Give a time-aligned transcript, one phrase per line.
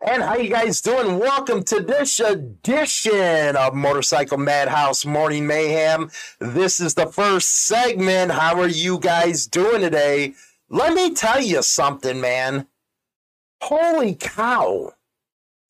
[0.00, 1.18] And how you guys doing?
[1.18, 6.12] Welcome to this edition of Motorcycle Madhouse Morning Mayhem.
[6.38, 8.30] This is the first segment.
[8.30, 10.34] How are you guys doing today?
[10.68, 12.68] Let me tell you something, man.
[13.60, 14.92] Holy cow.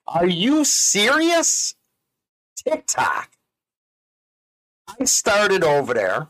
[0.06, 1.74] Are you serious?
[2.54, 3.30] TikTok.
[5.00, 6.28] I started over there.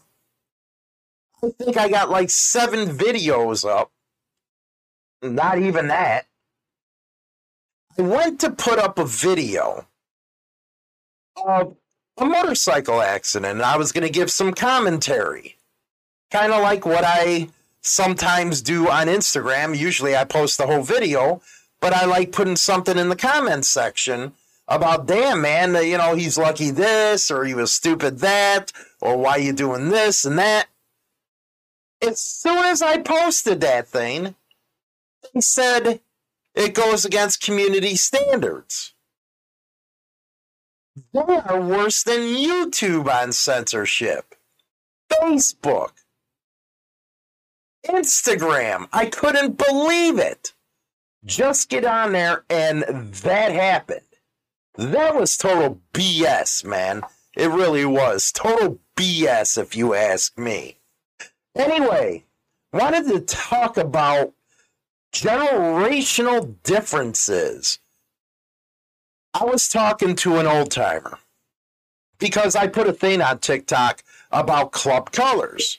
[1.42, 3.90] I think I got like seven videos up.
[5.20, 6.27] Not even that.
[7.98, 9.88] Went to put up a video
[11.44, 11.76] of
[12.16, 13.60] a motorcycle accident.
[13.60, 15.56] I was going to give some commentary,
[16.30, 17.48] kind of like what I
[17.80, 19.76] sometimes do on Instagram.
[19.76, 21.42] Usually I post the whole video,
[21.80, 24.32] but I like putting something in the comments section
[24.68, 29.36] about, damn, man, you know, he's lucky this, or he was stupid that, or why
[29.36, 30.68] you doing this and that.
[32.00, 34.36] As soon as I posted that thing,
[35.34, 36.00] they said,
[36.58, 38.92] it goes against community standards.
[41.12, 44.34] They are worse than YouTube on censorship.
[45.12, 45.92] Facebook.
[47.86, 48.88] Instagram.
[48.92, 50.52] I couldn't believe it.
[51.24, 54.00] Just get on there and that happened.
[54.74, 57.02] That was total BS, man.
[57.36, 58.32] It really was.
[58.32, 60.78] Total BS, if you ask me.
[61.54, 62.24] Anyway,
[62.72, 64.32] wanted to talk about
[65.12, 67.78] generational differences.
[69.34, 71.18] I was talking to an old timer
[72.18, 75.78] because I put a thing on TikTok about club colors.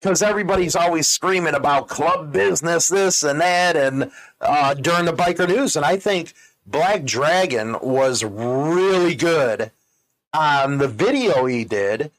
[0.00, 5.48] Because everybody's always screaming about club business, this and that, and uh, during the biker
[5.48, 5.74] news.
[5.74, 6.34] And I think
[6.66, 9.72] Black Dragon was really good
[10.32, 12.10] on the video he did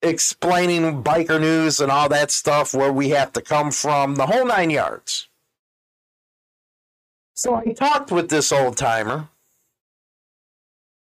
[0.00, 4.46] explaining biker news and all that stuff, where we have to come from, the whole
[4.46, 5.28] nine yards.
[7.34, 9.28] So I talked with this old timer.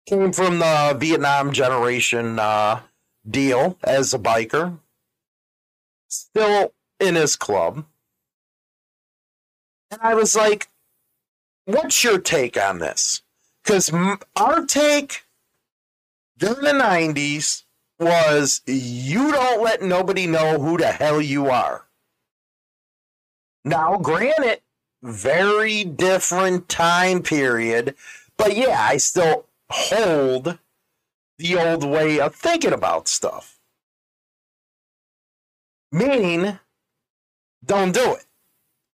[0.06, 2.80] Came from the Vietnam generation uh,
[3.28, 4.78] deal as a biker.
[6.08, 7.84] Still in his club.
[9.90, 10.68] And I was like,
[11.64, 13.22] what's your take on this?
[13.62, 13.92] Because
[14.36, 15.24] our take
[16.38, 17.64] during the 90s
[17.98, 21.86] was you don't let nobody know who the hell you are.
[23.64, 24.60] Now, granted,
[25.04, 27.94] very different time period.
[28.36, 30.58] But yeah, I still hold
[31.38, 33.58] the old way of thinking about stuff.
[35.92, 36.58] Meaning,
[37.64, 38.24] don't do it.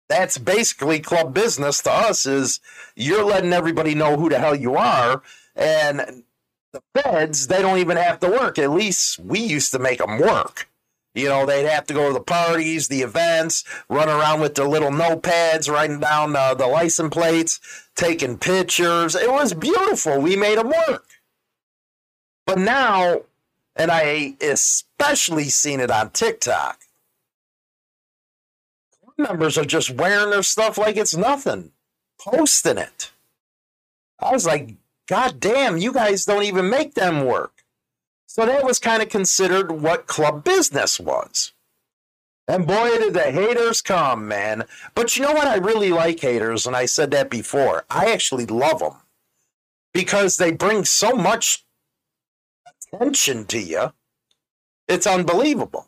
[0.08, 2.60] That's basically club business to us is
[2.94, 5.22] you're letting everybody know who the hell you are
[5.56, 6.24] and
[6.72, 8.58] the feds they don't even have to work.
[8.58, 10.68] At least we used to make them work.
[11.14, 14.66] You know, they'd have to go to the parties, the events, run around with their
[14.66, 17.60] little notepads, writing down uh, the license plates,
[17.94, 19.14] taking pictures.
[19.14, 20.20] It was beautiful.
[20.20, 21.06] We made them work.
[22.46, 23.22] But now,
[23.76, 26.80] and I especially seen it on TikTok,
[29.16, 31.70] members are just wearing their stuff like it's nothing,
[32.20, 33.12] posting it.
[34.18, 34.74] I was like,
[35.06, 37.53] God damn, you guys don't even make them work.
[38.34, 41.52] So that was kind of considered what club business was.
[42.48, 44.64] And boy, did the haters come, man.
[44.96, 45.46] But you know what?
[45.46, 47.84] I really like haters, and I said that before.
[47.88, 48.94] I actually love them
[49.92, 51.64] because they bring so much
[52.66, 53.92] attention to you.
[54.88, 55.86] It's unbelievable.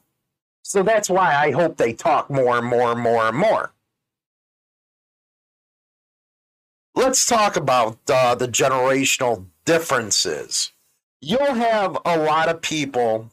[0.62, 3.72] So that's why I hope they talk more and more and more and more.
[6.94, 10.70] Let's talk about uh, the generational differences
[11.20, 13.30] you'll have a lot of people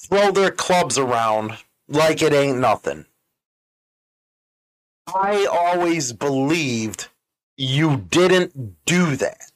[0.00, 1.58] throw their clubs around
[1.88, 3.06] like it ain't nothing.
[5.14, 7.08] I always believed
[7.56, 9.52] you didn't do that.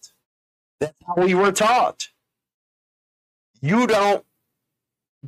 [0.81, 2.09] That's how we were taught.
[3.61, 4.25] You don't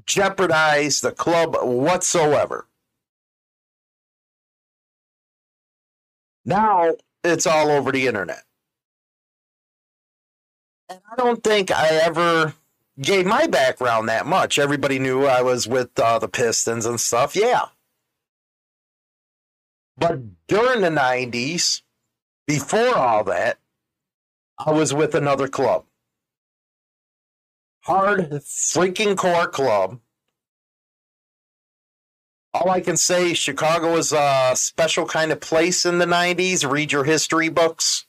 [0.07, 2.67] jeopardize the club whatsoever.
[6.45, 8.45] Now it's all over the internet.
[10.89, 12.55] And I don't think I ever
[13.01, 14.59] gave my background that much.
[14.59, 17.35] Everybody knew I was with uh, the Pistons and stuff.
[17.35, 17.67] Yeah.
[19.97, 21.83] But during the 90s,
[22.47, 23.59] before all that,
[24.59, 25.85] I was with another club.
[27.83, 30.01] Hard freaking core club.
[32.53, 36.69] All I can say, Chicago was a special kind of place in the 90s.
[36.71, 38.07] Read your history books.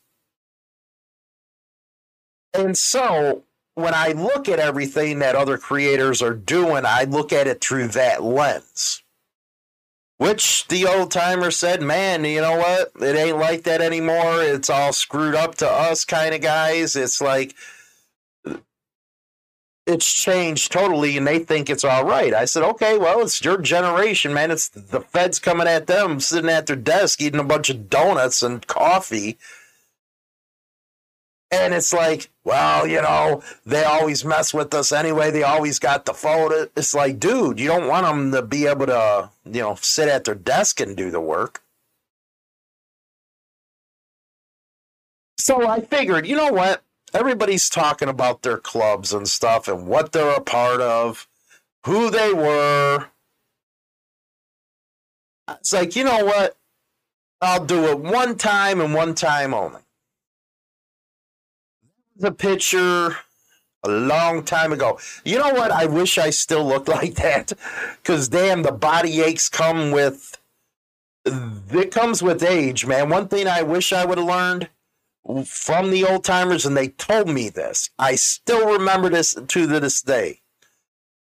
[2.57, 3.43] And so
[3.75, 7.89] when I look at everything that other creators are doing, I look at it through
[7.89, 9.03] that lens.
[10.17, 12.91] Which the old timer said, man, you know what?
[13.01, 14.41] It ain't like that anymore.
[14.41, 16.95] It's all screwed up to us kind of guys.
[16.95, 17.53] It's like
[19.85, 22.33] it's changed totally and they think it's all right.
[22.33, 24.51] I said, okay, well, it's your generation, man.
[24.51, 28.41] It's the feds coming at them, sitting at their desk, eating a bunch of donuts
[28.41, 29.37] and coffee
[31.51, 35.31] and it's like, well, you know, they always mess with us anyway.
[35.31, 36.67] They always got the phone.
[36.75, 40.25] It's like, dude, you don't want them to be able to, you know, sit at
[40.25, 41.61] their desk and do the work.
[45.37, 46.83] So I figured, you know what?
[47.13, 51.27] Everybody's talking about their clubs and stuff and what they're a part of,
[51.85, 53.07] who they were.
[55.49, 56.57] It's like, you know what?
[57.41, 59.81] I'll do it one time and one time only
[62.15, 63.17] the picture
[63.83, 64.99] a long time ago.
[65.23, 65.71] You know what?
[65.71, 67.53] I wish I still looked like that.
[68.01, 70.37] Because damn, the body aches come with.
[71.25, 73.09] It comes with age, man.
[73.09, 74.69] One thing I wish I would have learned
[75.45, 77.89] from the old timers, and they told me this.
[77.97, 80.41] I still remember this to this day.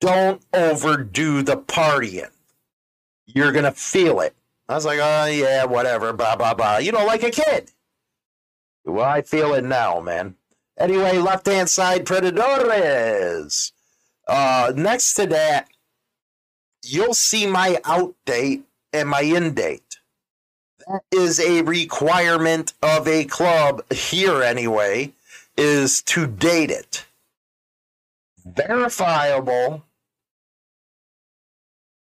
[0.01, 2.31] Don't overdo the partying.
[3.27, 4.35] You're gonna feel it.
[4.69, 6.79] I was like, oh yeah, whatever, blah blah blah.
[6.79, 7.71] You know, like a kid.
[8.85, 10.35] Well, I feel it now, man.
[10.79, 13.73] Anyway, left hand side, Predadores.
[14.29, 15.69] Uh, next to that,
[16.85, 20.01] you'll see my out date and my in date.
[20.87, 25.13] That is a requirement of a club here, anyway,
[25.57, 27.07] is to date it.
[28.45, 29.85] Verifiable,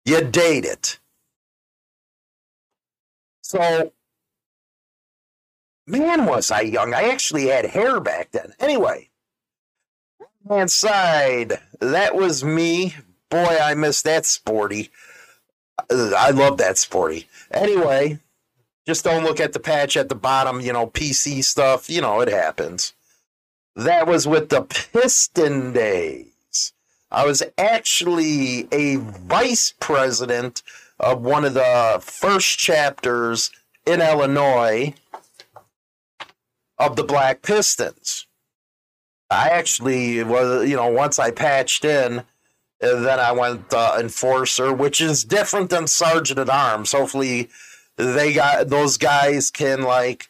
[0.05, 0.99] you date it.
[3.43, 3.93] So
[5.87, 6.95] Man, was I young.
[6.95, 8.53] I actually had hair back then.
[8.59, 9.09] Anyway,
[10.49, 12.97] hand side, that was me.
[13.31, 14.91] Boy, I miss that sporty.
[15.91, 17.29] I love that sporty.
[17.51, 18.19] Anyway,
[18.87, 21.89] just don't look at the patch at the bottom, you know, PC stuff.
[21.89, 22.95] You know, it happens.
[23.77, 26.73] That was with the Piston days.
[27.11, 30.63] I was actually a vice president
[30.99, 33.51] of one of the first chapters
[33.87, 34.95] in Illinois
[36.79, 38.27] of the Black Pistons.
[39.31, 42.23] I actually was, you know, once I patched in,
[42.81, 46.93] then I went uh, enforcer, which is different than sergeant at arms.
[46.93, 47.49] Hopefully,
[47.97, 50.29] they got those guys can like,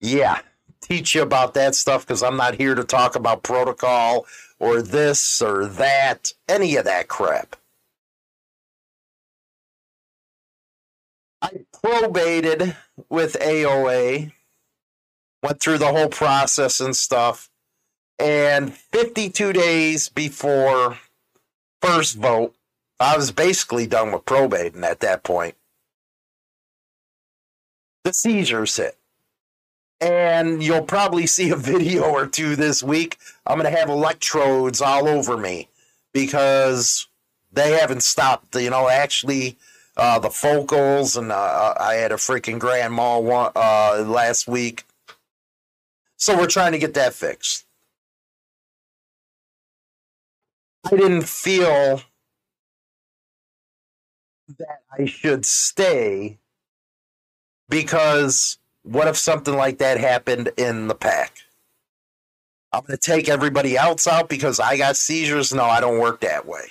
[0.00, 0.40] yeah,
[0.80, 4.26] teach you about that stuff because I'm not here to talk about protocol
[4.58, 7.56] or this or that, any of that crap.
[11.40, 12.76] I probated
[13.08, 14.32] with AOA
[15.42, 17.50] went through the whole process and stuff.
[18.18, 20.98] And 52 days before
[21.80, 22.54] first vote,
[23.00, 25.56] I was basically done with probating at that point.
[28.04, 28.96] The seizures hit.
[30.00, 33.18] And you'll probably see a video or two this week.
[33.46, 35.68] I'm going to have electrodes all over me
[36.12, 37.08] because
[37.52, 38.54] they haven't stopped.
[38.54, 39.56] You know, actually,
[39.96, 44.84] uh, the focals, and uh, I had a freaking grand mal one, uh, last week
[46.22, 47.66] so we're trying to get that fixed.
[50.86, 52.00] I didn't feel
[54.56, 56.38] that I should stay
[57.68, 61.38] because what if something like that happened in the pack?
[62.72, 65.52] I'm going to take everybody else out because I got seizures.
[65.52, 66.68] No, I don't work that way.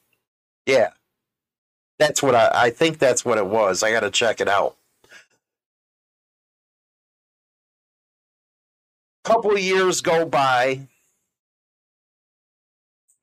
[0.66, 0.90] Yeah.
[1.99, 3.82] That's what I, I think that's what it was.
[3.82, 4.76] I got to check it out.
[9.25, 10.88] Couple years go by,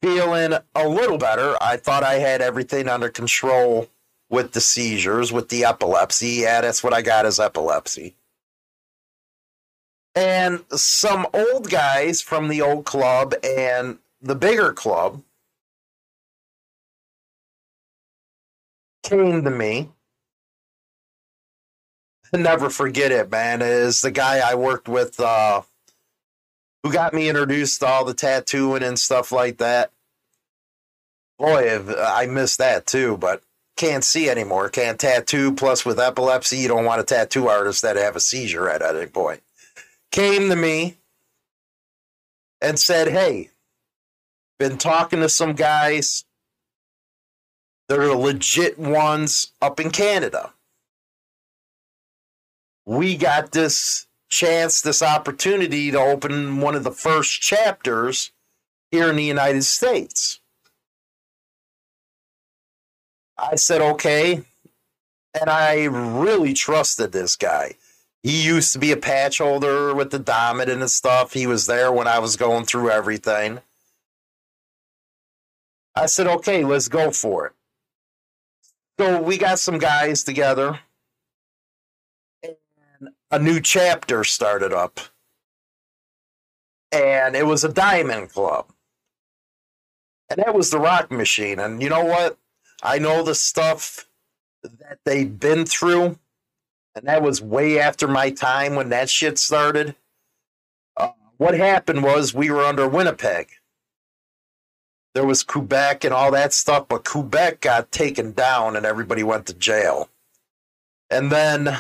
[0.02, 1.58] feeling a little better.
[1.62, 3.90] I thought I had everything under control
[4.30, 6.42] with the seizures, with the epilepsy.
[6.44, 8.16] Yeah, that's what I got is epilepsy.
[10.16, 15.22] And some old guys from the old club and the bigger club
[19.04, 19.90] came to me.
[22.34, 23.62] Never forget it, man.
[23.62, 25.62] Is the guy I worked with uh,
[26.84, 29.92] who got me introduced to all the tattooing and stuff like that.
[31.38, 33.42] Boy, I missed that too, but
[33.78, 34.70] can't see anymore.
[34.70, 35.54] Can't tattoo.
[35.54, 39.08] Plus, with epilepsy, you don't want a tattoo artist that have a seizure at any
[39.08, 39.42] point.
[40.12, 40.98] Came to me
[42.62, 43.52] and said, Hey,
[44.60, 46.26] been talking to some guys.
[47.88, 50.54] They're legit ones up in Canada.
[52.86, 58.32] We got this chance, this opportunity to open one of the first chapters
[58.92, 60.40] here in the United States.
[63.38, 64.44] I said, okay.
[65.40, 67.76] And I really trusted this guy.
[68.22, 71.34] He used to be a patch holder with the Diamond and stuff.
[71.34, 73.62] He was there when I was going through everything.
[76.00, 77.54] I said, okay, let's go for it.
[78.98, 80.80] So we got some guys together,
[82.44, 85.00] and a new chapter started up.
[86.92, 88.68] And it was a diamond club.
[90.30, 91.60] And that was the rock machine.
[91.60, 92.38] And you know what?
[92.82, 94.08] I know the stuff
[94.64, 96.18] that they've been through,
[96.96, 99.96] and that was way after my time when that shit started.
[100.96, 103.50] Uh, what happened was we were under Winnipeg.
[105.20, 109.48] There was Quebec and all that stuff, but Quebec got taken down and everybody went
[109.48, 110.08] to jail.
[111.10, 111.78] And then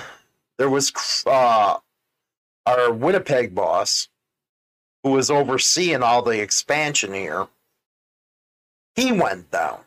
[0.57, 0.91] there was
[1.25, 1.77] uh,
[2.65, 4.09] our Winnipeg boss,
[5.03, 7.47] who was overseeing all the expansion here.
[8.97, 9.85] He went down.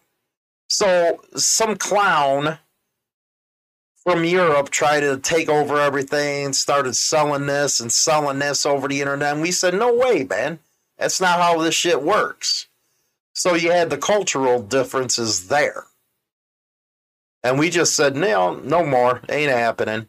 [0.70, 2.56] So some clown
[4.02, 9.02] from Europe tried to take over everything, started selling this and selling this over the
[9.02, 9.34] internet.
[9.34, 10.58] And we said, no way, man.
[10.96, 12.68] That's not how this shit works.
[13.34, 15.84] So you had the cultural differences there.
[17.42, 19.20] And we just said, no, no more.
[19.28, 20.08] Ain't happening.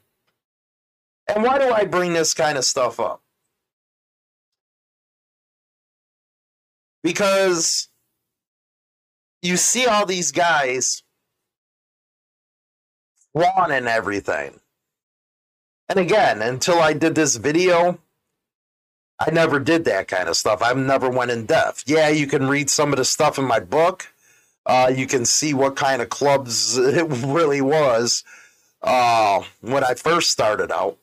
[1.27, 3.22] And why do I bring this kind of stuff up?
[7.01, 7.89] Because
[9.42, 11.03] you see all these guys
[13.34, 14.60] flaunting everything.
[15.89, 18.00] And again, until I did this video,
[19.25, 20.62] I never did that kind of stuff.
[20.62, 21.84] I've never went in depth.
[21.88, 24.13] Yeah, you can read some of the stuff in my book.
[24.65, 28.25] Uh, you can see what kind of clubs it really was
[28.82, 30.98] uh, when I first started out.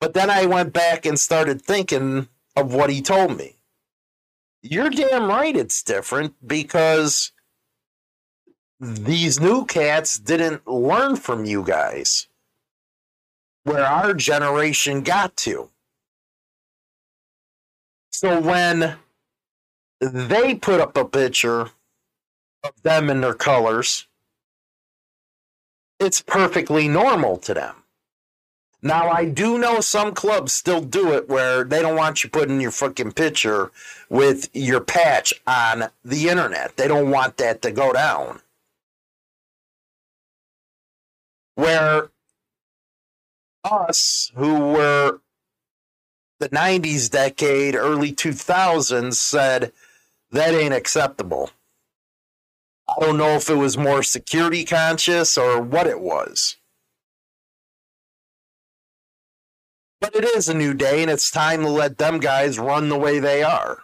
[0.00, 3.56] But then I went back and started thinking of what he told me.
[4.62, 7.32] You're damn right it's different because
[8.78, 12.28] these new cats didn't learn from you guys
[13.64, 15.70] where our generation got to.
[18.10, 18.96] So when
[20.00, 21.70] they put up a picture
[22.64, 24.06] of them in their colors,
[26.00, 27.74] it's perfectly normal to them.
[28.80, 32.60] Now, I do know some clubs still do it where they don't want you putting
[32.60, 33.72] your fucking picture
[34.08, 36.76] with your patch on the internet.
[36.76, 38.40] They don't want that to go down.
[41.56, 42.10] Where
[43.64, 45.20] us, who were
[46.38, 49.72] the 90s decade, early 2000s, said
[50.30, 51.50] that ain't acceptable.
[52.88, 56.56] I don't know if it was more security conscious or what it was.
[60.00, 62.98] But it is a new day, and it's time to let them guys run the
[62.98, 63.82] way they are.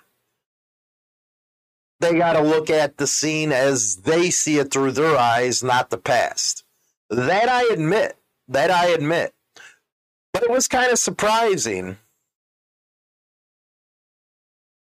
[2.01, 5.91] They got to look at the scene as they see it through their eyes, not
[5.91, 6.65] the past.
[7.11, 8.17] That I admit.
[8.49, 9.35] That I admit.
[10.33, 11.99] But it was kind of surprising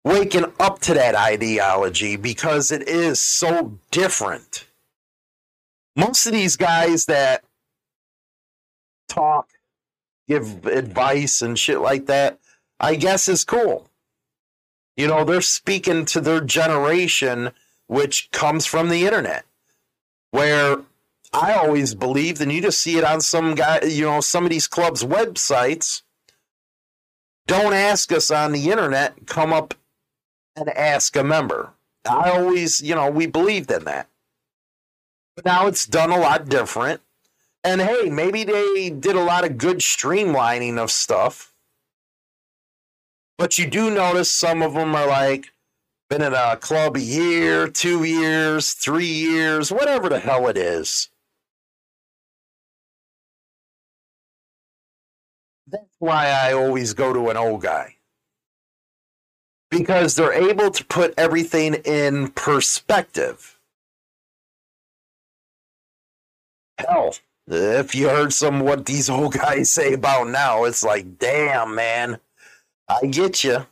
[0.04, 4.66] waking up to that ideology because it is so different.
[5.96, 7.44] Most of these guys that
[9.08, 9.48] talk
[10.28, 12.38] give advice and shit like that,
[12.78, 13.88] I guess is cool.
[14.96, 17.50] You know, they're speaking to their generation,
[17.86, 19.44] which comes from the internet,
[20.30, 20.78] where
[21.32, 24.50] I always believed, and you just see it on some guy, you know, some of
[24.50, 26.02] these clubs' websites.
[27.46, 29.74] Don't ask us on the internet, come up
[30.56, 31.72] and ask a member.
[32.08, 34.08] I always, you know, we believed in that.
[35.36, 37.00] But now it's done a lot different.
[37.62, 41.54] And hey, maybe they did a lot of good streamlining of stuff.
[43.38, 45.52] But you do notice some of them are like,
[46.08, 51.08] been in a club a year, two years, three years, whatever the hell it is.
[55.68, 57.99] That's why I always go to an old guy.
[59.70, 63.58] Because they're able to put everything in perspective.
[66.78, 67.14] Hell,
[67.46, 72.18] if you heard some what these old guys say about now, it's like, damn, man,
[72.88, 73.66] I get you.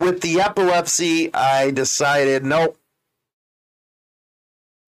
[0.00, 2.78] With the epilepsy, I decided, nope,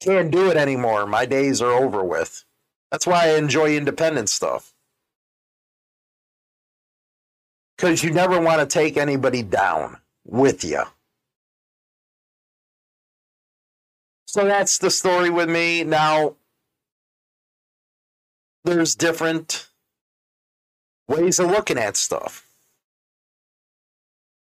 [0.00, 1.06] can't do it anymore.
[1.06, 2.44] My days are over with.
[2.92, 4.75] That's why I enjoy independent stuff.
[7.76, 10.83] Because you never want to take anybody down with you.
[14.26, 15.85] So that's the story with me.
[15.85, 16.37] Now,
[18.64, 19.68] there's different
[21.09, 22.47] ways of looking at stuff.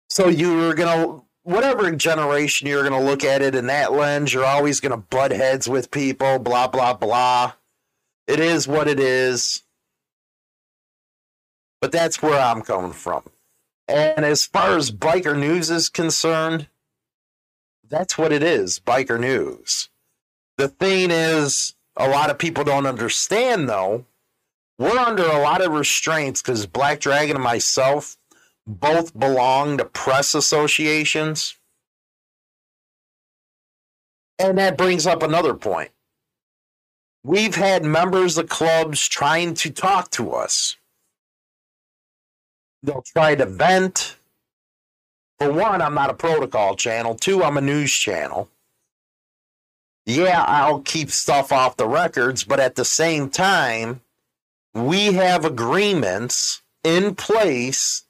[0.09, 4.33] So you're going to, whatever generation you're going to look at it in that lens,
[4.33, 7.53] you're always going to butt heads with people, blah, blah, blah.
[8.27, 9.63] It is what it is.
[11.81, 13.23] But that's where I'm coming from.
[13.88, 16.67] And as far as biker news is concerned,
[17.89, 19.89] that's what it is biker news.
[20.57, 24.05] The thing is, a lot of people don't understand though.
[24.77, 28.17] We're under a lot of restraints because Black Dragon and myself
[28.65, 31.55] both belong to press associations.
[34.39, 35.91] And that brings up another point.
[37.23, 40.77] We've had members of clubs trying to talk to us.
[42.83, 44.17] They'll try to vent,
[45.39, 47.15] for one, I'm not a protocol channel.
[47.15, 48.50] Two, I'm a news channel.
[50.05, 54.01] Yeah, I'll keep stuff off the records, but at the same time,
[54.73, 58.05] we have agreements in place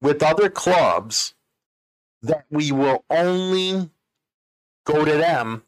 [0.00, 1.34] with other clubs
[2.22, 3.90] that we will only
[4.84, 5.62] go to them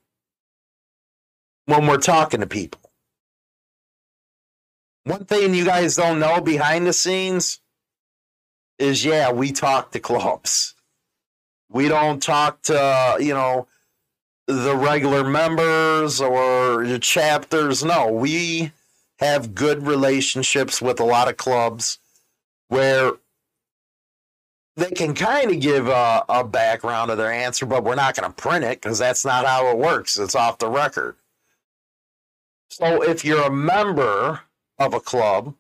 [1.66, 2.80] when we're talking to people.
[5.04, 7.60] One thing you guys don't know behind the scenes
[8.78, 10.75] is yeah, we talk to clubs.
[11.68, 13.66] We don't talk to, you know,
[14.47, 17.85] the regular members or the chapters.
[17.85, 18.73] No, we
[19.18, 21.99] have good relationships with a lot of clubs
[22.69, 23.12] where
[24.76, 28.30] they can kind of give a, a, background of their answer, but we're not going
[28.30, 30.19] to print it because that's not how it works.
[30.19, 31.17] It's off the record.
[32.69, 34.43] So if you're a member
[34.78, 35.54] of a club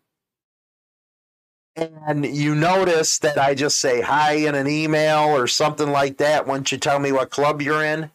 [1.76, 6.46] and you notice that I just say hi in an email or something like that
[6.46, 8.10] once you tell me what club you're in,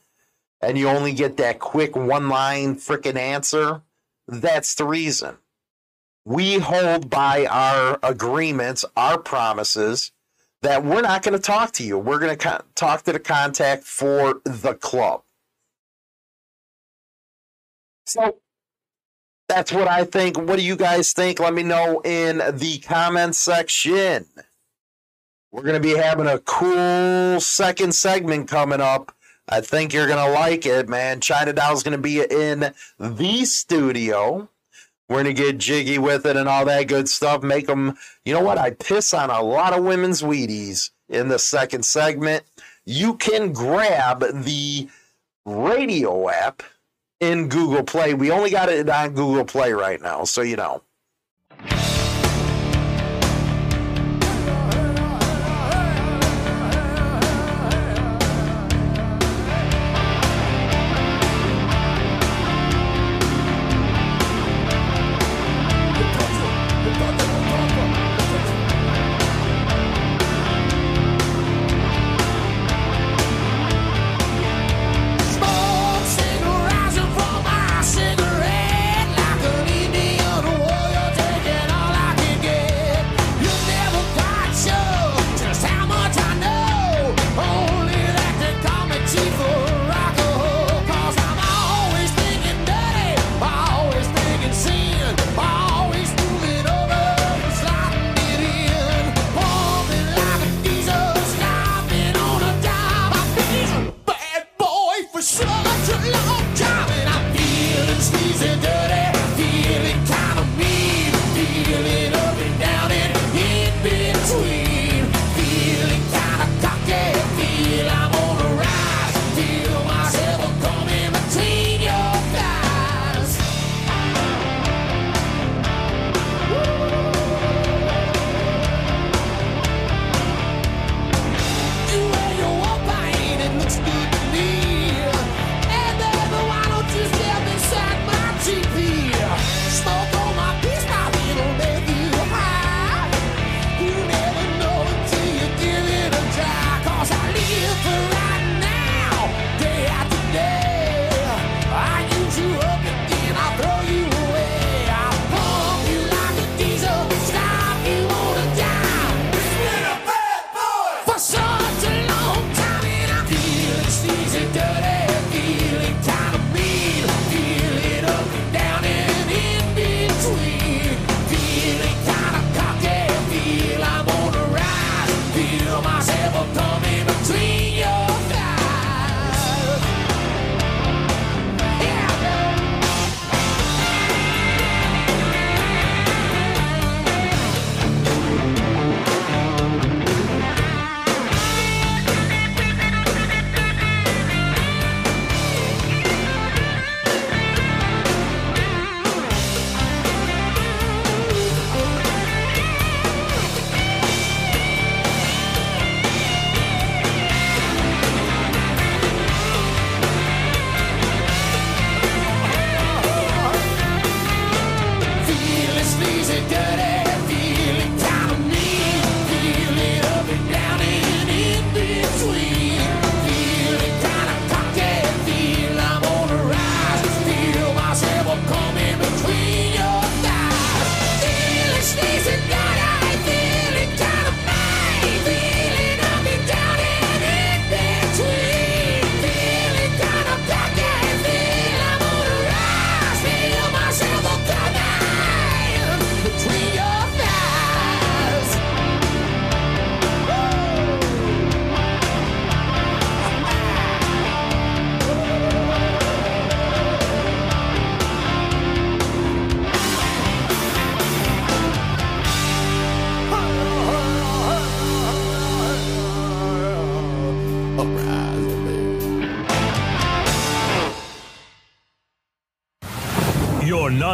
[0.62, 3.82] and you only get that quick one line freaking answer,
[4.28, 5.38] that's the reason.
[6.26, 10.12] We hold by our agreements, our promises
[10.62, 11.98] that we're not going to talk to you.
[11.98, 15.24] We're going to talk to the contact for the club.
[18.06, 18.38] So
[19.52, 20.38] that's what I think.
[20.38, 21.42] What do you guys think?
[21.42, 24.26] Let me know in the comments section.
[25.52, 29.14] We're going to be having a cool second segment coming up.
[29.50, 31.20] I think you're going to like it, man.
[31.20, 34.48] China Doll's going to be in the studio.
[35.10, 37.44] We're going to get jiggy with it and all that good stuff.
[37.44, 38.58] Make them, you know what?
[38.58, 42.44] I piss on a lot of women's Wheaties in the second segment.
[42.86, 44.88] You can grab the
[45.46, 46.64] radio app
[47.22, 48.14] in Google Play.
[48.14, 50.84] We only got it on Google Play right now, so you know.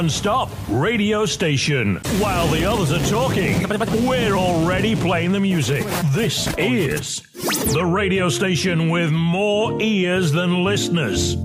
[0.07, 1.97] Non-stop radio station.
[2.19, 3.67] While the others are talking,
[4.07, 5.83] we're already playing the music.
[6.13, 7.23] This is
[7.73, 11.35] the radio station with more ears than listeners.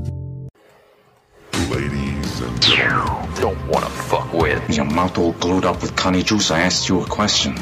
[1.70, 4.62] Ladies and gentlemen, don't want to fuck with.
[4.70, 6.52] Your mouth all glued up with connie juice.
[6.52, 7.54] I asked you a question.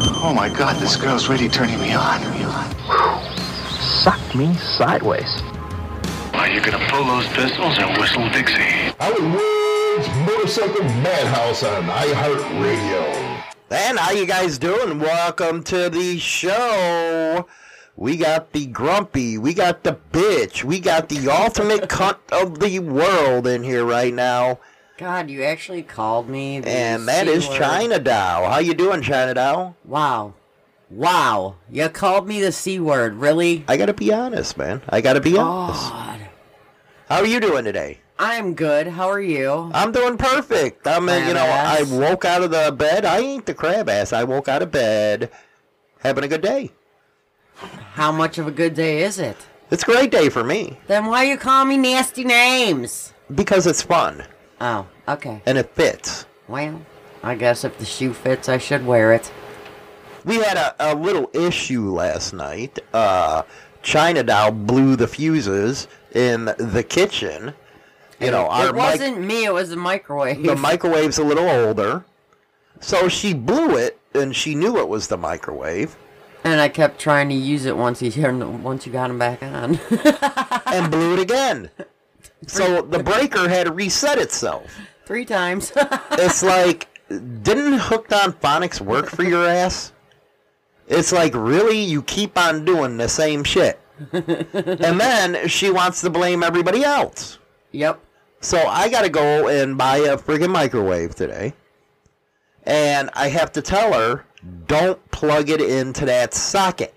[0.00, 2.20] Oh my god, this girl's really turning me on.
[4.02, 5.40] Suck me sideways.
[6.34, 8.92] Are you gonna pull those pistols and whistle Dixie?
[8.98, 9.55] Howard Woods
[10.46, 13.42] Motorcycle Madhouse on iHeartRadio.
[13.68, 15.00] And how you guys doing?
[15.00, 17.48] Welcome to the show.
[17.96, 22.78] We got the grumpy, we got the bitch, we got the ultimate cunt of the
[22.78, 24.60] world in here right now.
[24.98, 26.60] God, you actually called me.
[26.60, 27.58] the And that is C-word.
[27.58, 28.48] China Doll.
[28.48, 29.74] How you doing, China Doll?
[29.84, 30.34] Wow.
[30.88, 31.56] Wow.
[31.68, 33.64] You called me the C word, really?
[33.66, 34.80] I gotta be honest, man.
[34.88, 35.90] I gotta be honest.
[37.08, 37.98] How are you doing today?
[38.18, 38.86] I'm good.
[38.88, 39.70] How are you?
[39.74, 40.86] I'm doing perfect.
[40.86, 43.04] I'm, uh, you know, I woke out of the bed.
[43.04, 44.12] I ain't the crab ass.
[44.12, 45.30] I woke out of bed,
[46.00, 46.70] having a good day.
[47.92, 49.36] How much of a good day is it?
[49.70, 53.12] It's a great day for me Then why you call me nasty names?
[53.34, 54.22] because it's fun
[54.60, 55.42] Oh, okay.
[55.46, 56.26] and it fits.
[56.48, 56.80] Well,
[57.22, 59.32] I guess if the shoe fits, I should wear it.
[60.24, 62.78] We had a, a little issue last night.
[62.92, 63.42] Uh,
[63.82, 67.52] China Doll blew the fuses in the kitchen.
[68.20, 69.44] You know, our it wasn't me.
[69.44, 70.42] It was the microwave.
[70.42, 72.04] the microwave's a little older,
[72.80, 75.96] so she blew it, and she knew it was the microwave,
[76.46, 79.80] and I kept trying to use it once turned, once you got him back on.
[80.66, 81.70] and blew it again.
[82.46, 84.78] So the breaker had to reset itself.
[85.04, 85.72] Three times.
[86.12, 89.92] It's like, didn't Hooked on Phonics work for your ass?
[90.88, 91.80] It's like, really?
[91.80, 93.80] You keep on doing the same shit.
[94.12, 97.38] and then she wants to blame everybody else.
[97.72, 98.00] yep.
[98.46, 101.52] So I got to go and buy a friggin' microwave today.
[102.62, 104.24] And I have to tell her,
[104.68, 106.94] don't plug it into that socket.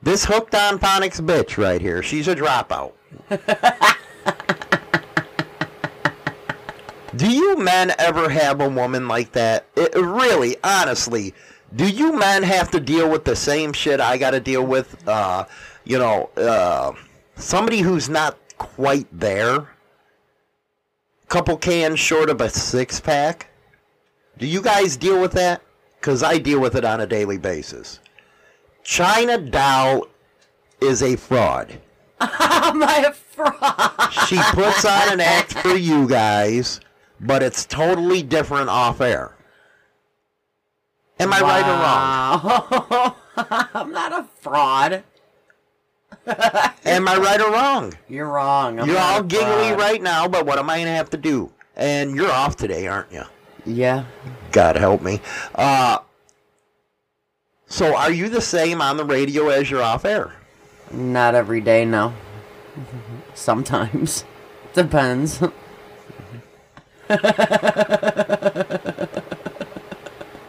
[0.00, 2.92] This hooked on phonics bitch right here, she's a dropout.
[7.16, 9.66] do you men ever have a woman like that?
[9.74, 11.34] It, really, honestly,
[11.74, 15.08] do you men have to deal with the same shit I got to deal with?
[15.08, 15.46] Uh,
[15.82, 16.92] you know, uh,
[17.34, 19.68] somebody who's not quite there.
[21.28, 23.48] Couple cans short of a six pack.
[24.38, 25.62] Do you guys deal with that?
[25.98, 28.00] Because I deal with it on a daily basis.
[28.84, 30.06] China Doll
[30.80, 31.80] is a fraud.
[32.20, 34.12] Am I a fraud?
[34.28, 36.80] She puts on an act for you guys,
[37.20, 39.34] but it's totally different off air.
[41.18, 42.42] Am I right or wrong?
[42.44, 43.68] right or wrong?
[43.74, 45.02] I'm not a fraud.
[46.26, 47.94] Am I right or wrong?
[48.08, 48.80] You're wrong.
[48.80, 49.78] I'm You're all giggly fraud.
[49.78, 51.52] right now, but what am I going to have to do?
[51.76, 53.22] And you're off today, aren't you?
[53.64, 54.04] Yeah.
[54.52, 55.20] God help me.
[55.54, 55.98] Uh,
[57.66, 60.32] so are you the same on the radio as you're off air?
[60.90, 62.14] Not every day, no.
[63.34, 64.24] Sometimes.
[64.74, 65.40] Depends.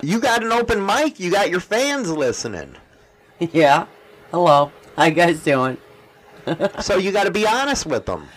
[0.02, 1.20] You got an open mic.
[1.20, 2.76] You got your fans listening.
[3.40, 3.88] yeah.
[4.32, 4.72] Hello.
[4.98, 5.78] How you guys doing?
[6.82, 8.28] So you got to be honest with them.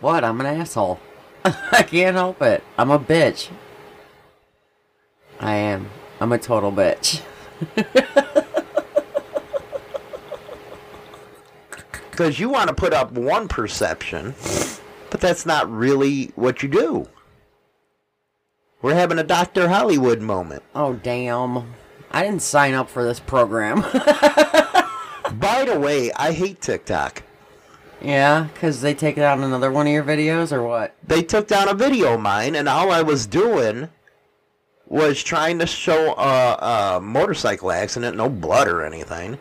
[0.00, 0.24] What?
[0.24, 1.00] I'm an asshole.
[1.44, 2.62] I can't help it.
[2.76, 3.50] I'm a bitch.
[5.40, 5.88] I am.
[6.20, 7.22] I'm a total bitch.
[12.18, 14.34] Because you want to put up one perception,
[15.08, 17.06] but that's not really what you do.
[18.82, 19.68] We're having a Dr.
[19.68, 20.64] Hollywood moment.
[20.74, 21.74] Oh, damn.
[22.10, 23.84] I didn't sign up for this program.
[25.34, 27.22] By the way, I hate TikTok.
[28.00, 30.94] yeah, because they take out another one of your videos, or what?
[31.06, 33.88] They took down a video of mine, and all I was doing
[34.86, 39.38] was trying to show a, a motorcycle accident, no blood or anything,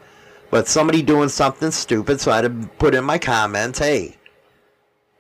[0.50, 4.18] but somebody doing something stupid, so I had to put in my comments, hey,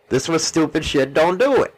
[0.10, 1.74] this was stupid shit, don't do it.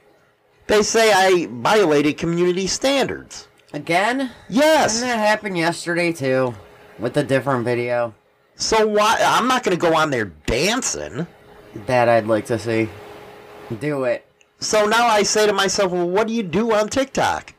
[0.67, 3.47] They say I violated community standards.
[3.73, 4.31] Again?
[4.49, 4.95] Yes.
[4.99, 6.55] Didn't that happen yesterday, too?
[6.97, 8.13] With a different video?
[8.59, 9.17] So why?
[9.19, 11.25] I'm not going to go on there dancing.
[11.87, 12.89] That I'd like to see.
[13.79, 14.25] Do it.
[14.59, 17.53] So now I say to myself, well, what do you do on TikTok?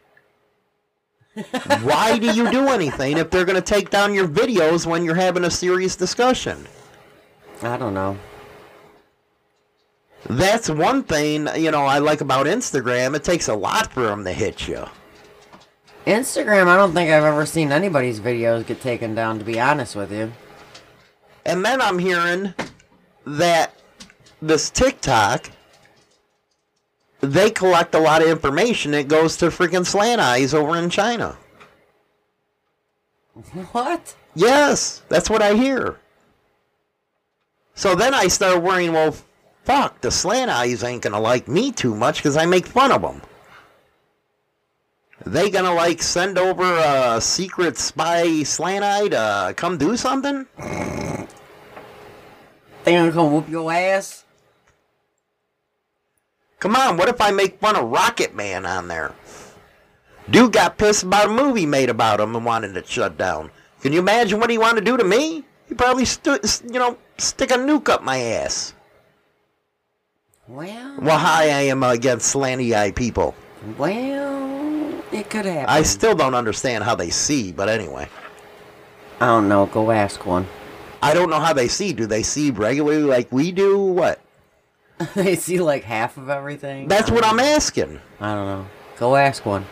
[1.83, 5.15] Why do you do anything if they're going to take down your videos when you're
[5.15, 6.67] having a serious discussion?
[7.63, 8.19] I don't know.
[10.29, 13.17] That's one thing, you know, I like about Instagram.
[13.17, 14.87] It takes a lot for them to hit you.
[16.07, 19.97] Instagram, I don't think I've ever seen anybody's videos get taken down, to be honest
[19.97, 20.33] with you.
[21.45, 22.55] And then I'm hearing
[23.27, 23.75] that
[24.41, 25.51] this TikTok
[27.21, 31.37] they collect a lot of information It goes to freaking slant eyes over in China.
[33.73, 34.15] What?
[34.35, 35.99] Yes, that's what I hear.
[37.75, 39.17] So then I start worrying, well,
[39.65, 43.03] fuck, the slant eyes ain't gonna like me too much because I make fun of
[43.03, 43.23] them.
[45.27, 50.47] They gonna like send over a secret spy slant eye to uh, come do something?
[52.85, 54.25] They gonna come whoop your ass?
[56.59, 59.15] Come on, what if I make fun of Rocket Man on there?
[60.29, 63.51] Dude got pissed about a movie made about him and wanted it shut down.
[63.83, 65.45] Can you imagine what he wanted to do to me?
[65.69, 68.75] He probably stood, you know, stick a nuke up my ass.
[70.49, 73.35] Well, Well, hi, I am uh, against slanty eye people.
[73.79, 74.50] well,
[75.13, 75.69] it could happen.
[75.69, 78.09] I still don't understand how they see, but anyway.
[79.21, 79.67] I don't know.
[79.67, 80.47] Go ask one.
[81.03, 81.93] I don't know how they see.
[81.93, 83.79] Do they see regularly like we do?
[83.79, 84.21] What?
[85.15, 86.89] they see like half of everything.
[86.89, 88.01] That's what I'm asking.
[88.21, 88.67] I don't know.
[88.99, 89.67] Go ask one.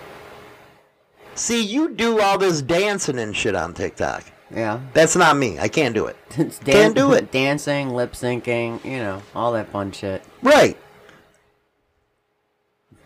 [1.35, 4.25] See, you do all this dancing and shit on TikTok.
[4.51, 4.81] Yeah.
[4.95, 5.59] That's not me.
[5.59, 6.17] I can't do it.
[6.39, 7.31] It's Can't do it.
[7.33, 10.23] Dancing, lip syncing, you know, all that fun shit.
[10.43, 10.77] Right.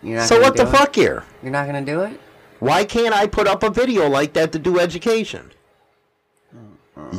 [0.02, 0.70] You're not So what the it?
[0.70, 1.24] fuck here?
[1.42, 2.20] You're not gonna do it?
[2.58, 5.50] Why can't I put up a video like that to do education?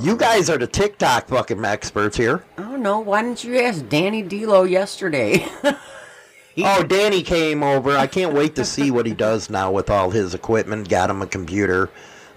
[0.02, 2.44] You guys are the TikTok fucking experts here.
[2.58, 3.00] I don't know.
[3.00, 5.46] Why didn't you ask Danny D'Lo yesterday?
[6.56, 7.98] Oh, Danny came over.
[7.98, 10.88] I can't wait to see what he does now with all his equipment.
[10.88, 11.90] Got him a computer.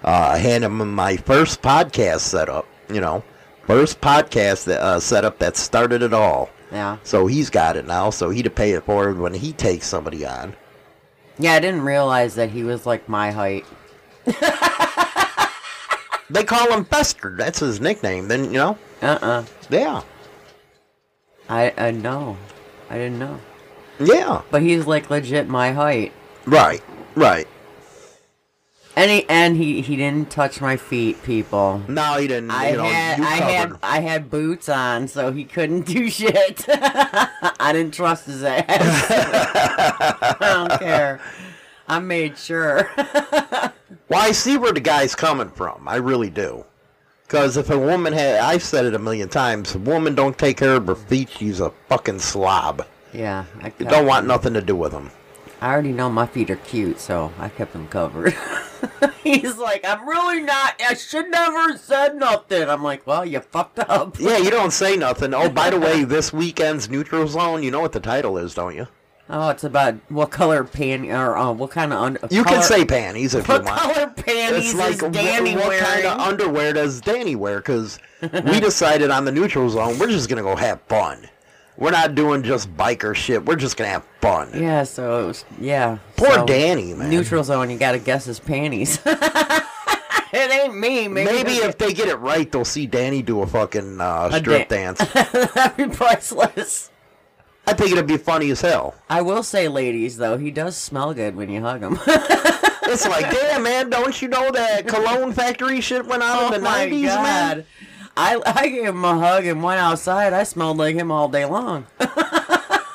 [0.02, 2.66] Uh, hand him my first podcast setup.
[2.88, 3.22] You know,
[3.66, 6.48] first podcast that, uh, setup that started it all.
[6.72, 6.98] Yeah.
[7.02, 8.10] So he's got it now.
[8.10, 10.54] So he'd pay it forward when he takes somebody on.
[11.38, 13.64] Yeah, I didn't realize that he was like my height.
[16.28, 17.36] They call him Fester.
[17.38, 18.26] That's his nickname.
[18.26, 19.44] Then you know, Uh-uh.
[19.70, 20.02] yeah,
[21.48, 22.36] I I know.
[22.90, 23.38] I didn't know.
[24.00, 26.12] yeah, But he's like legit my height.
[26.44, 26.82] right,
[27.14, 27.46] right.
[28.98, 31.82] And he and he, he didn't touch my feet, people.
[31.86, 32.50] No, he didn't.
[32.50, 33.72] I you know, had I had.
[33.82, 36.64] I had boots on, so he couldn't do shit.
[36.66, 38.64] I didn't trust his ass.
[39.10, 41.20] I don't care.
[41.86, 42.90] I made sure.
[44.08, 45.88] Well, I see where the guy's coming from.
[45.88, 46.64] I really do.
[47.26, 50.58] Because if a woman had, I've said it a million times, a woman don't take
[50.58, 52.86] care of her feet, she's a fucking slob.
[53.12, 55.10] yeah, I You don't want nothing to do with them.
[55.66, 58.36] I already know my feet are cute, so I kept them covered.
[59.24, 60.80] He's like, I'm really not.
[60.80, 62.68] I should never have said nothing.
[62.70, 64.16] I'm like, well, you fucked up.
[64.20, 65.34] Yeah, you don't say nothing.
[65.34, 68.76] Oh, by the way, this weekend's Neutral Zone, you know what the title is, don't
[68.76, 68.86] you?
[69.28, 72.20] Oh, it's about what color pan or uh, what kind of under.
[72.30, 73.64] You color, can say panties if you want.
[73.64, 75.84] what color panties It's like is Danny what wearing?
[75.84, 77.56] kind of underwear does Danny wear?
[77.56, 81.28] Because we decided on the Neutral Zone, we're just going to go have fun.
[81.78, 83.44] We're not doing just biker shit.
[83.44, 84.50] We're just going to have fun.
[84.54, 85.98] Yeah, so it was, yeah.
[86.16, 87.10] Poor so, Danny, man.
[87.10, 88.98] Neutral zone, you gotta guess his panties.
[89.06, 91.08] it ain't me.
[91.08, 94.38] Maybe, Maybe if they get it right, they'll see Danny do a fucking uh, A
[94.38, 94.98] strip dance.
[95.12, 96.90] that'd be priceless.
[97.66, 98.94] I think it'd be funny as hell.
[99.10, 101.98] I will say, ladies, though, he does smell good when you hug him.
[102.88, 106.62] It's like, damn, man, don't you know that cologne factory shit went on oh in
[106.62, 107.22] the 90s, god.
[107.22, 107.66] man?
[108.16, 110.32] I, I gave him a hug and went outside.
[110.32, 111.86] I smelled like him all day long.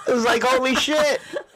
[0.08, 1.22] It was like, holy shit.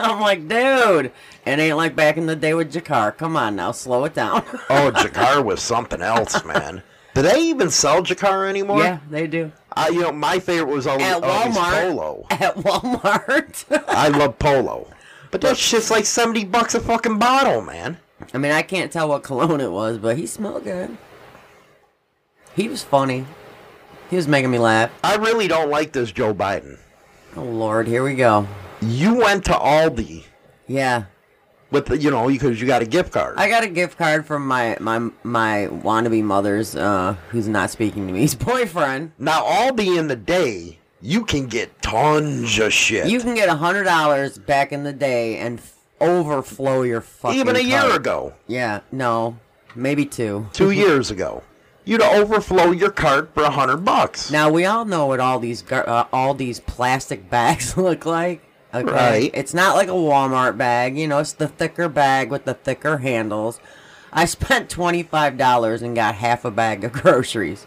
[0.00, 1.06] I'm like, dude,
[1.44, 3.14] it ain't like back in the day with Drakkar.
[3.18, 4.44] Come on now, slow it down.
[4.70, 6.82] Oh, Drakkar was something else, man.
[7.12, 8.78] Do they even sell Drakkar anymore?
[8.78, 9.52] yeah, they do.
[9.76, 11.90] Uh, you know, my favorite was always, At always Walmart.
[11.90, 12.26] Polo.
[12.30, 13.84] At Walmart.
[13.88, 14.88] I love Polo.
[15.30, 17.98] But that shit's like 70 bucks a fucking bottle, man.
[18.32, 20.96] I mean, I can't tell what cologne it was, but he smelled good.
[22.56, 23.24] He was funny.
[24.10, 24.90] He was making me laugh.
[25.04, 26.78] I really don't like this Joe Biden.
[27.36, 28.48] Oh Lord, here we go.
[28.80, 30.24] You went to Aldi
[30.66, 31.04] Yeah,
[31.70, 33.36] with, the, you know, because you got a gift card.
[33.38, 38.06] I got a gift card from my my my wannabe mother's, uh, who's not speaking
[38.06, 39.12] to me, his boyfriend.
[39.18, 43.08] Now, Aldi in the day, you can get tons of shit.
[43.08, 47.38] You can get a hundred dollars back in the day and f- overflow your fucking.
[47.40, 49.36] Even a year ago, Yeah, no,
[49.74, 50.48] maybe two.
[50.52, 51.42] two years ago,
[51.86, 54.30] you'd overflow your cart for a hundred bucks.
[54.30, 58.42] Now we all know what all these uh, all these plastic bags look like.
[58.74, 59.30] Okay, Right.
[59.32, 60.98] it's not like a Walmart bag.
[60.98, 63.58] You know, it's the thicker bag with the thicker handles.
[64.12, 67.66] I spent twenty five dollars and got half a bag of groceries.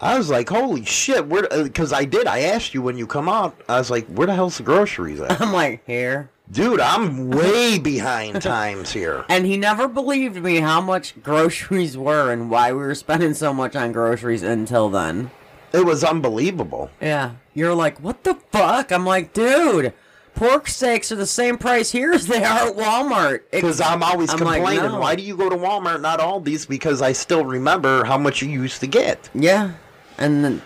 [0.00, 1.48] I was like, holy shit, where?
[1.62, 2.26] Because I did.
[2.26, 3.58] I asked you when you come out.
[3.68, 5.40] I was like, where the hell's the groceries at?
[5.40, 6.30] I'm like, here.
[6.50, 9.24] Dude, I'm way behind times here.
[9.28, 13.52] And he never believed me how much groceries were and why we were spending so
[13.52, 15.30] much on groceries until then.
[15.72, 16.90] It was unbelievable.
[17.00, 17.32] Yeah.
[17.52, 18.92] You're like, what the fuck?
[18.92, 19.92] I'm like, dude,
[20.36, 23.40] pork steaks are the same price here as they are at Walmart.
[23.50, 24.92] Because I'm always I'm like, complaining.
[24.92, 25.00] no.
[25.00, 26.64] Why do you go to Walmart, not Aldi's?
[26.64, 29.28] Because I still remember how much you used to get.
[29.34, 29.72] Yeah,
[30.16, 30.62] and then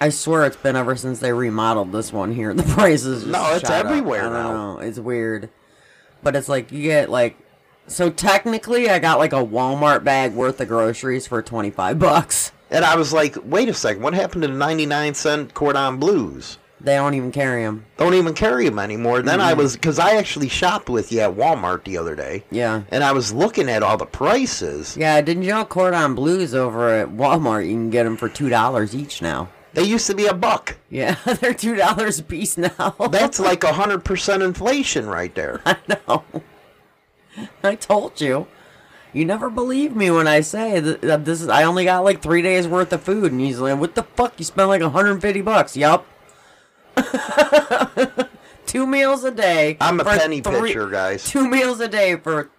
[0.00, 2.54] I swear it's been ever since they remodeled this one here.
[2.58, 3.86] The prices just No, it's shot up.
[3.86, 4.52] everywhere I don't now.
[4.74, 4.78] know.
[4.80, 5.50] It's weird,
[6.22, 7.36] but it's like you get like.
[7.86, 12.52] So technically, I got like a Walmart bag worth of groceries for twenty five bucks.
[12.70, 16.58] And I was like, wait a second, what happened to the 99 cent Cordon Bleus?
[16.82, 17.86] They don't even carry them.
[17.96, 19.22] Don't even carry them anymore.
[19.22, 19.48] Then Mm-hmm.
[19.48, 22.44] I was, because I actually shopped with you at Walmart the other day.
[22.50, 22.82] Yeah.
[22.90, 24.98] And I was looking at all the prices.
[24.98, 27.64] Yeah, didn't you know cordon bleus over at Walmart?
[27.66, 29.48] You can get them for two dollars each now.
[29.78, 30.76] They used to be a buck.
[30.90, 32.96] Yeah, they're two dollars a piece now.
[33.12, 35.60] That's like a 100% inflation right there.
[35.66, 36.24] I know.
[37.62, 38.48] I told you.
[39.12, 41.48] You never believe me when I say that, that this is.
[41.48, 44.34] I only got like three days worth of food, and he's like, "What the fuck?
[44.38, 46.04] You spent like 150 bucks?" Yup.
[48.66, 49.76] two meals a day.
[49.80, 51.24] I'm a penny three- pitcher, guys.
[51.30, 52.50] Two meals a day for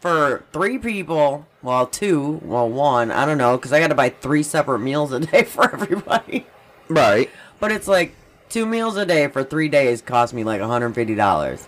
[0.00, 1.46] for three people.
[1.62, 2.40] Well, two.
[2.42, 3.12] Well, one.
[3.12, 6.46] I don't know because I got to buy three separate meals a day for everybody.
[6.88, 7.30] Right.
[7.60, 8.14] But it's like
[8.48, 11.66] two meals a day for three days cost me like 150 dollars.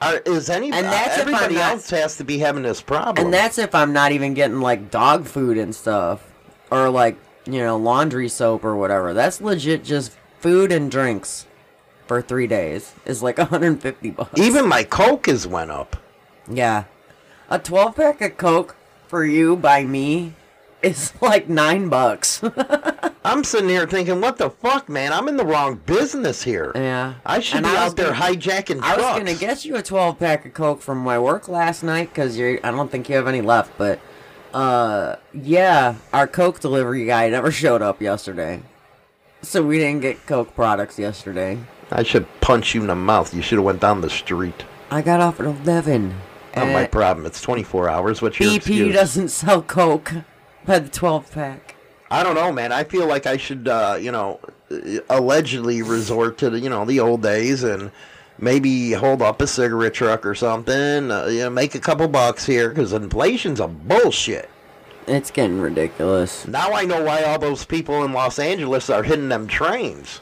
[0.00, 3.24] Uh, is any, And that's everybody not- else has to be having this problem.
[3.24, 6.22] And that's if I'm not even getting like dog food and stuff,
[6.70, 9.12] or like you know laundry soap or whatever.
[9.14, 11.46] That's legit just food and drinks
[12.06, 14.38] for three days is like 150 bucks.
[14.40, 15.96] Even my Coke has went up.
[16.48, 16.84] yeah,
[17.50, 18.76] a 12 pack of Coke
[19.08, 20.34] for you by me
[20.82, 22.40] is like nine bucks.
[23.24, 25.12] I'm sitting here thinking, what the fuck, man?
[25.12, 26.72] I'm in the wrong business here.
[26.74, 29.02] yeah, I should And be I out there gonna- hijacking I trucks.
[29.02, 32.38] was gonna get you a 12 pack of Coke from my work last night because
[32.40, 33.98] I don't think you have any left, but
[34.54, 38.62] uh, yeah, our Coke delivery guy never showed up yesterday,
[39.42, 41.58] so we didn't get Coke products yesterday.
[41.90, 43.34] I should punch you in the mouth.
[43.34, 44.64] You should have went down the street.
[44.90, 46.14] I got off at 11.
[46.56, 47.24] Not my problem.
[47.26, 48.20] It's 24 hours.
[48.20, 48.94] What's your BP excuse?
[48.94, 50.12] doesn't sell Coke
[50.68, 51.74] by the 12 pack.
[52.10, 52.72] I don't know, man.
[52.72, 54.38] I feel like I should, uh, you know,
[55.08, 57.90] allegedly resort to the, you know, the old days and
[58.38, 61.10] maybe hold up a cigarette truck or something.
[61.10, 64.48] Uh, you know, make a couple bucks here because inflation's a bullshit.
[65.06, 66.46] It's getting ridiculous.
[66.46, 70.20] Now I know why all those people in Los Angeles are hitting them trains.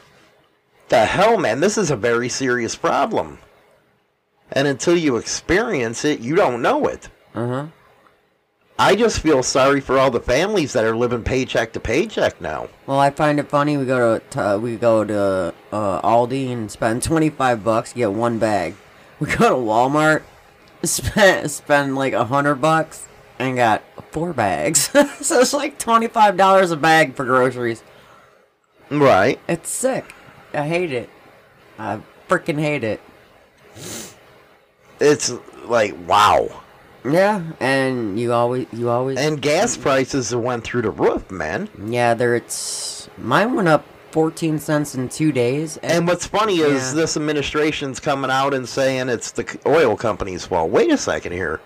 [0.87, 3.39] The hell, man, this is a very serious problem.
[4.53, 7.09] And until you experience it, you don't know it.
[7.35, 7.67] Uh huh.
[8.79, 12.69] I just feel sorry for all the families that are living paycheck to paycheck now.
[12.85, 13.75] Well, I find it funny.
[13.75, 18.11] We go to, to we go to uh, Aldi and spend twenty five bucks, get
[18.11, 18.75] one bag.
[19.19, 20.21] We go to Walmart,
[20.83, 23.07] spend spend like a hundred bucks,
[23.39, 24.89] and got four bags.
[25.21, 27.83] so it's like twenty five dollars a bag for groceries.
[28.91, 29.39] Right.
[29.47, 30.13] It's sick.
[30.53, 31.09] I hate it.
[31.79, 31.99] I
[32.29, 33.01] freaking hate it.
[34.99, 35.33] It's
[35.65, 36.63] like, wow.
[37.05, 41.69] Yeah, and you always you always And gas prices went through the roof, man.
[41.85, 42.13] yeah.
[42.13, 45.77] There it's mine went up fourteen cents in two days.
[45.77, 50.69] And what's funny is this administration's coming out and saying it's the oil company's fault.
[50.71, 51.61] Wait a second here.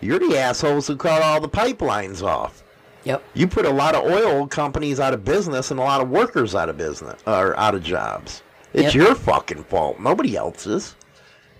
[0.00, 2.62] You're the assholes who cut all the pipelines off.
[3.04, 3.24] Yep.
[3.34, 6.54] You put a lot of oil companies out of business and a lot of workers
[6.54, 8.42] out of business or out of jobs.
[8.74, 9.06] It's Yep.
[9.06, 10.96] your fucking fault, nobody else's.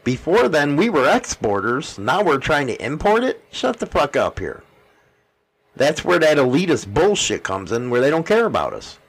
[0.06, 1.98] Before then, we were exporters.
[1.98, 3.42] Now we're trying to import it?
[3.50, 4.62] Shut the fuck up here.
[5.74, 9.00] That's where that elitist bullshit comes in, where they don't care about us.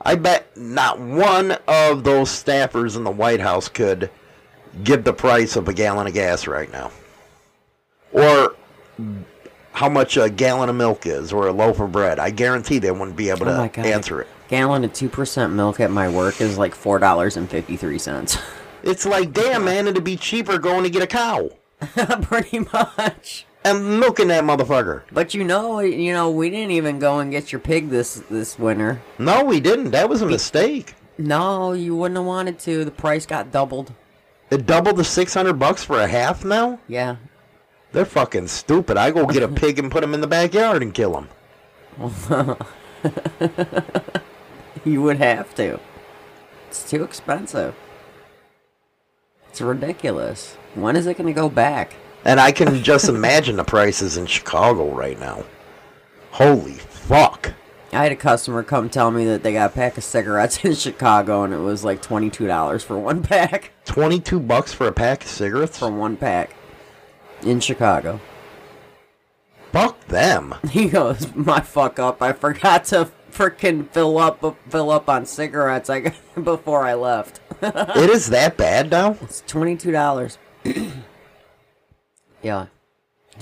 [0.00, 4.10] I bet not one of those staffers in the White House could
[4.84, 6.92] give the price of a gallon of gas right now.
[8.12, 8.54] Or
[9.72, 12.20] how much a gallon of milk is or a loaf of bread.
[12.20, 14.28] I guarantee they wouldn't be able oh to oh answer it.
[14.46, 18.40] Gallon of 2% milk at my work is like $4.53.
[18.86, 21.50] It's like, damn, man, it'd be cheaper going to get a cow
[22.22, 23.44] Pretty much.
[23.64, 25.02] and milking that motherfucker.
[25.12, 28.58] But you know, you know, we didn't even go and get your pig this this
[28.58, 29.02] winter.
[29.18, 29.90] No, we didn't.
[29.90, 30.94] That was a mistake.
[31.18, 32.84] No, you wouldn't have wanted to.
[32.84, 33.92] The price got doubled.
[34.50, 36.78] It doubled to 600 bucks for a half now?
[36.86, 37.16] Yeah.
[37.92, 38.96] They're fucking stupid.
[38.96, 41.28] I go get a pig and put him in the backyard and kill him.
[44.84, 45.80] You would have to.
[46.68, 47.74] It's too expensive.
[49.56, 50.54] It's ridiculous.
[50.74, 51.94] When is it going to go back?
[52.26, 55.46] And I can just imagine the prices in Chicago right now.
[56.32, 57.54] Holy fuck.
[57.90, 60.74] I had a customer come tell me that they got a pack of cigarettes in
[60.74, 63.70] Chicago and it was like $22 for one pack.
[63.86, 65.78] 22 bucks for a pack of cigarettes?
[65.78, 66.54] For one pack.
[67.40, 68.20] In Chicago.
[69.72, 70.54] Fuck them.
[70.70, 72.20] He goes, my fuck up.
[72.20, 76.14] I forgot to freaking fill up fill up on cigarettes I got
[76.44, 77.40] before I left.
[77.62, 79.16] it is that bad now.
[79.22, 80.38] It's twenty two dollars.
[82.42, 82.66] yeah.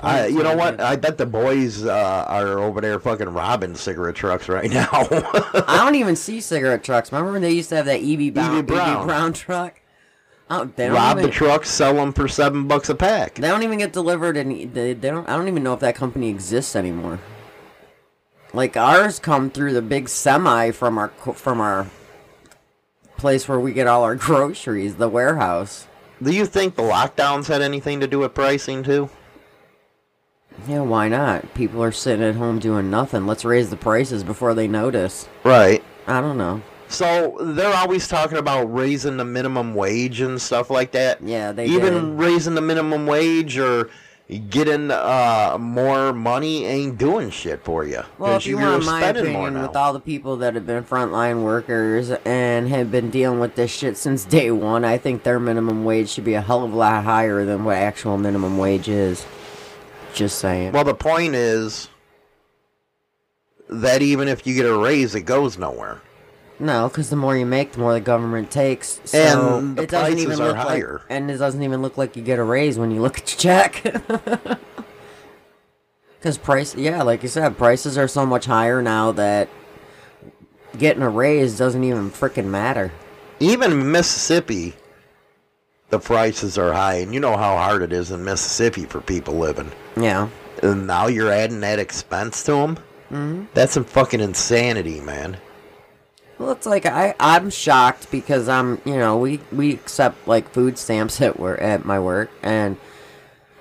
[0.01, 0.81] I, you know what?
[0.81, 4.89] I bet the boys uh, are over there fucking robbing cigarette trucks right now.
[4.91, 7.13] I don't even see cigarette trucks.
[7.13, 9.07] Remember when they used to have that EB Brown, EB Brown.
[9.07, 9.81] Brown truck?
[10.51, 13.37] Oh, they don't Rob even, the trucks, sell them for seven bucks a pack.
[13.37, 15.29] They don't even get delivered, and they, they don't.
[15.29, 17.21] I don't even know if that company exists anymore.
[18.55, 21.89] Like ours come through the big semi from our from our
[23.17, 25.89] place where we get all our groceries, the warehouse.
[26.23, 29.11] Do you think the lockdowns had anything to do with pricing too?
[30.69, 31.53] Yeah, why not?
[31.55, 33.27] People are sitting at home doing nothing.
[33.27, 35.29] Let's raise the prices before they notice.
[35.43, 35.83] Right.
[36.07, 36.63] I don't know.
[36.87, 41.21] So they're always talking about raising the minimum wage and stuff like that.
[41.23, 42.05] Yeah, they even did.
[42.21, 43.91] raising the minimum wage or
[44.29, 48.03] getting uh, more money ain't doing shit for you.
[48.19, 51.43] Well, if you you're want my opinion, with all the people that have been frontline
[51.43, 55.85] workers and have been dealing with this shit since day one, I think their minimum
[55.85, 59.27] wage should be a hell of a lot higher than what actual minimum wage is.
[60.15, 60.73] Just saying.
[60.73, 61.89] Well, the point is
[63.69, 66.01] that even if you get a raise, it goes nowhere.
[66.61, 69.01] No, because the more you make, the more the government takes.
[69.05, 69.19] So
[69.59, 70.93] And the it doesn't prices even are look higher.
[70.95, 73.31] like, and it doesn't even look like you get a raise when you look at
[73.33, 73.83] your check.
[76.19, 79.51] Because price, yeah, like you said, prices are so much higher now that
[80.79, 82.93] getting a raise doesn't even freaking matter.
[83.41, 84.73] Even in Mississippi,
[85.91, 89.35] the prices are high, and you know how hard it is in Mississippi for people
[89.35, 89.71] living.
[90.01, 90.29] Yeah.
[90.63, 92.79] And now you're adding that expense to them.
[93.13, 93.47] Mhm.
[93.53, 95.37] That's some fucking insanity, man.
[96.45, 100.77] Well, it's like I I'm shocked because I'm you know we we accept like food
[100.77, 102.77] stamps at work at my work and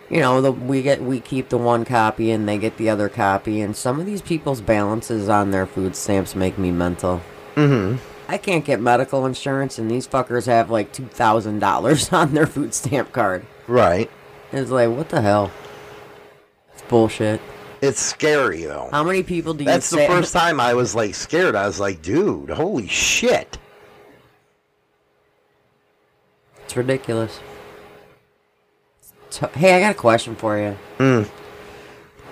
[0.10, 3.08] you know the we get we keep the one copy and they get the other
[3.08, 7.22] copy and some of these people's balances on their food stamps make me mental.
[7.56, 8.04] Mm-hmm.
[8.28, 12.48] I can't get medical insurance and these fuckers have like two thousand dollars on their
[12.48, 13.46] food stamp card.
[13.66, 14.12] Right.
[14.52, 15.54] It's like what the hell?
[16.74, 17.40] It's bullshit.
[17.84, 18.88] It's scary though.
[18.92, 21.54] How many people do you That's the first time I was like scared.
[21.54, 23.58] I was like, dude, holy shit.
[26.64, 27.40] It's ridiculous.
[29.30, 30.78] So- hey, I got a question for you.
[30.98, 31.26] Mm.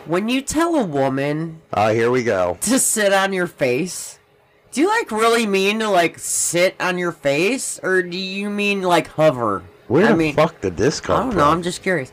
[0.05, 2.57] When you tell a woman Uh, here we go.
[2.61, 4.19] to sit on your face,
[4.71, 8.81] do you like really mean to like sit on your face, or do you mean
[8.83, 9.63] like hover?
[9.87, 11.37] Where I the mean, fuck did this I come don't from?
[11.39, 11.49] know.
[11.49, 12.11] I'm just curious.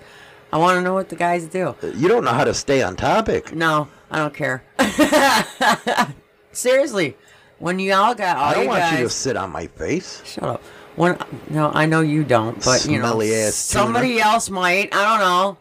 [0.53, 1.75] I want to know what the guys do.
[1.95, 3.55] You don't know how to stay on topic.
[3.55, 4.63] No, I don't care.
[6.53, 7.17] Seriously,
[7.59, 9.67] when you all got all I don't you want guys, you to sit on my
[9.67, 10.23] face.
[10.25, 10.63] Shut up.
[10.97, 11.19] When
[11.51, 13.85] no, I know you don't, but you know Smelly ass tuna.
[13.85, 14.95] somebody else might.
[14.95, 15.59] I don't know.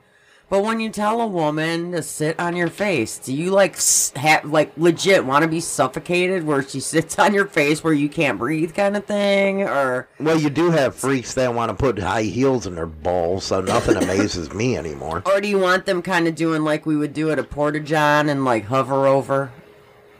[0.49, 3.77] But when you tell a woman to sit on your face, do you like
[4.15, 8.07] have like legit want to be suffocated where she sits on your face where you
[8.07, 11.99] can't breathe kind of thing, or Well, you do have freaks that want to put
[11.99, 15.21] high heels in their balls, so nothing amazes me anymore.
[15.25, 17.81] or do you want them kind of doing like we would do at a porta
[17.81, 19.51] john and like hover over?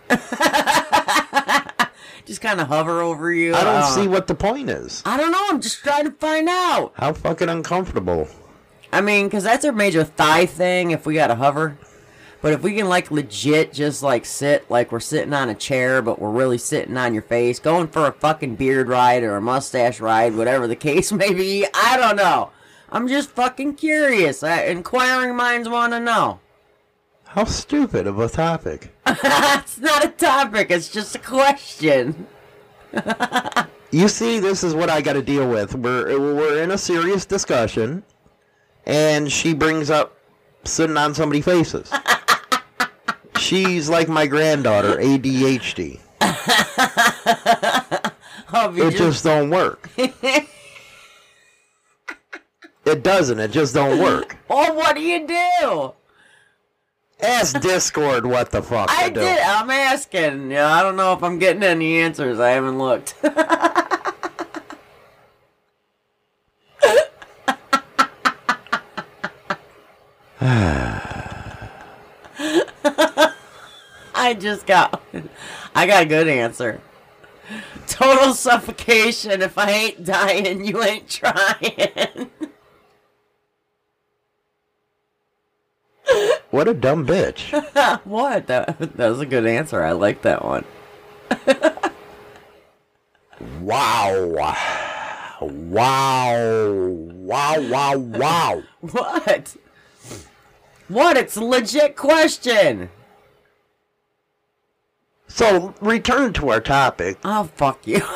[2.26, 3.56] Just kind of hover over you.
[3.56, 5.02] I don't Uh, see what the point is.
[5.06, 5.46] I don't know.
[5.50, 6.92] I'm just trying to find out.
[6.96, 8.28] How fucking uncomfortable.
[8.92, 11.78] I mean, because that's our major thigh thing if we got to hover.
[12.42, 16.02] But if we can, like, legit just, like, sit like we're sitting on a chair,
[16.02, 19.42] but we're really sitting on your face, going for a fucking beard ride or a
[19.42, 22.52] mustache ride, whatever the case may be, I don't know.
[22.90, 24.44] I'm just fucking curious.
[24.44, 26.40] I, inquiring minds want to know.
[27.26, 28.96] How stupid of a topic.
[29.08, 32.28] it's not a topic, it's just a question.
[33.92, 35.74] You see, this is what I got to deal with.
[35.74, 38.04] We're we're in a serious discussion,
[38.88, 40.18] and she brings up
[40.64, 41.92] sitting on somebody's faces.
[43.38, 46.00] She's like my granddaughter, ADHD.
[48.54, 49.90] Oh, It just don't work.
[52.86, 53.38] It doesn't.
[53.38, 54.38] It just don't work.
[54.50, 55.92] oh, what do you do?
[57.20, 59.20] Ask Discord what the fuck I to do.
[59.20, 59.40] did.
[59.40, 60.44] I'm asking.
[60.44, 62.40] You know, I don't know if I'm getting any answers.
[62.40, 63.16] I haven't looked.
[70.42, 71.70] I
[74.38, 75.02] just got.
[75.74, 76.80] I got a good answer.
[77.88, 79.42] Total suffocation.
[79.42, 82.30] If I ain't dying, you ain't trying.
[86.50, 87.52] What a dumb bitch.
[88.06, 88.48] what?
[88.48, 89.84] That, that was a good answer.
[89.84, 90.64] I like that one.
[93.62, 94.26] Wow.
[95.40, 95.42] Wow.
[95.42, 98.64] Wow, wow, wow.
[98.82, 99.56] What?
[100.88, 101.18] What?
[101.18, 102.90] It's a legit question.
[105.28, 107.18] So return to our topic.
[107.24, 108.00] Oh fuck you.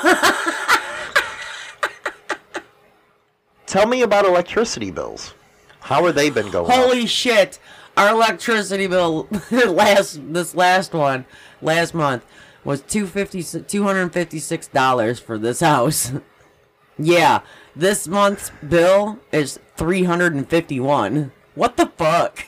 [3.66, 5.34] Tell me about electricity bills.
[5.82, 6.72] How are they been going?
[6.72, 7.08] Holy up?
[7.08, 7.60] shit.
[7.98, 11.26] Our electricity bill last this last one
[11.62, 12.26] last month
[12.64, 16.14] was two fifty two hundred fifty six 256 dollars for this house.
[16.98, 17.42] yeah,
[17.76, 21.32] this month's bill is 351.
[21.56, 22.46] What the fuck?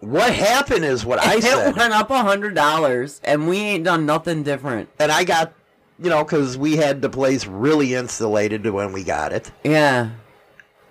[0.00, 1.76] What happened is what I it said.
[1.76, 4.88] went up a hundred dollars, and we ain't done nothing different.
[4.98, 5.52] and I got,
[5.98, 9.50] you know, because we had the place really insulated when we got it.
[9.64, 10.10] Yeah,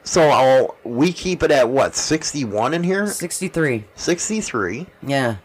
[0.04, 3.08] So I'll, we keep it at what, 61 in here?
[3.08, 3.86] sixty three.
[3.96, 4.86] 63.
[5.02, 5.38] Yeah,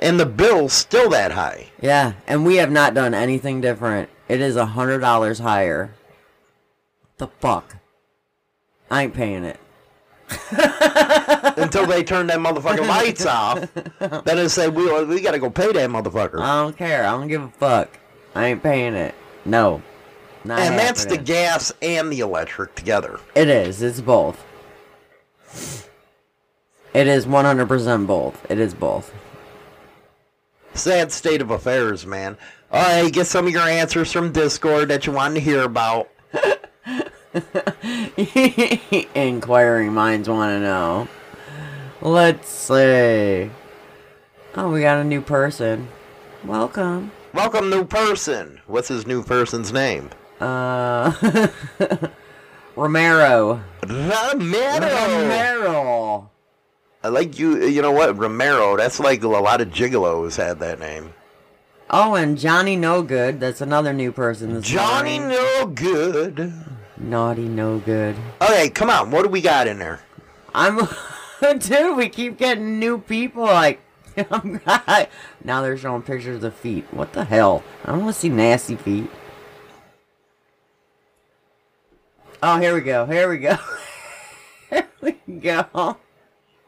[0.00, 1.68] And the bill's still that high.
[1.80, 4.08] yeah, and we have not done anything different.
[4.28, 5.94] It is a hundred dollars higher.
[7.18, 7.76] The fuck?
[8.90, 9.60] I ain't paying it.
[11.56, 13.68] Until they turn that motherfucking lights off.
[14.24, 16.40] Then it say, we, we got to go pay that motherfucker.
[16.40, 17.04] I don't care.
[17.04, 17.98] I don't give a fuck.
[18.34, 19.14] I ain't paying it.
[19.44, 19.82] No.
[20.44, 23.20] Not and that's the gas and the electric together.
[23.34, 23.82] It is.
[23.82, 24.44] It's both.
[26.94, 28.50] It is 100% both.
[28.50, 29.14] It is both.
[30.74, 32.36] Sad state of affairs, man.
[32.70, 36.08] All right, get some of your answers from Discord that you wanted to hear about.
[39.14, 41.08] Inquiring minds want to know.
[42.00, 43.50] Let's see.
[44.54, 45.88] Oh, we got a new person.
[46.44, 47.10] Welcome.
[47.32, 48.60] Welcome, new person.
[48.66, 50.10] What's his new person's name?
[50.40, 51.12] Uh,
[52.76, 53.62] Romero.
[53.86, 54.80] Romero.
[54.80, 56.30] Romero.
[57.02, 57.64] I like you.
[57.64, 58.76] You know what, Romero?
[58.76, 61.14] That's like a lot of gigolos had that name.
[61.88, 63.40] Oh, and Johnny No Good.
[63.40, 64.60] That's another new person.
[64.62, 65.36] Johnny morning.
[65.36, 66.52] No Good.
[67.02, 68.16] Naughty No Good.
[68.40, 69.10] Okay, come on.
[69.10, 70.00] What do we got in there?
[70.54, 70.88] I'm,
[71.58, 71.96] dude.
[71.96, 73.44] We keep getting new people.
[73.44, 73.80] Like,
[74.16, 75.08] not.
[75.44, 76.84] Now they're showing pictures of feet.
[76.90, 77.62] What the hell?
[77.84, 79.10] I don't want to see nasty feet.
[82.42, 83.06] Oh, here we go.
[83.06, 83.56] Here we go.
[84.70, 85.96] here we go.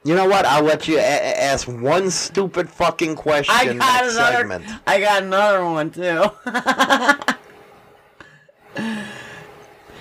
[0.05, 0.45] You know what?
[0.45, 4.11] I'll let you ask one stupid fucking question I got another.
[4.11, 4.65] segment.
[4.87, 6.31] I got another one too.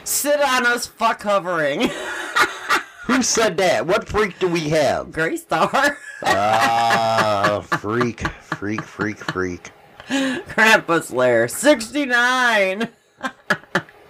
[0.03, 1.89] Sit on us, fuck hovering.
[3.05, 3.85] Who said that?
[3.85, 5.11] What freak do we have?
[5.11, 5.97] Gray Star.
[6.25, 9.71] Ah, freak, freak, freak, freak.
[10.07, 11.49] Krampus Lair.
[11.49, 12.87] 69.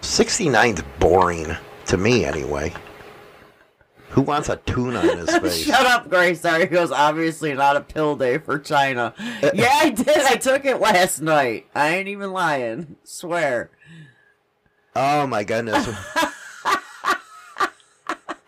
[0.02, 2.72] 69's boring to me, anyway.
[4.10, 5.66] Who wants a tuna in his face?
[5.66, 6.60] Shut up, Gray Star.
[6.60, 9.16] He goes, obviously not a pill day for China.
[9.56, 10.08] yeah, I did.
[10.20, 11.66] I took it last night.
[11.74, 12.96] I ain't even lying.
[13.04, 13.72] Swear.
[14.96, 15.90] Oh my goodness.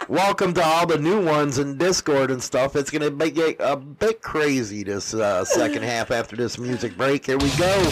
[0.07, 2.75] Welcome to all the new ones in Discord and stuff.
[2.75, 7.25] It's gonna be get a bit crazy this uh, second half after this music break.
[7.25, 7.89] Here we go.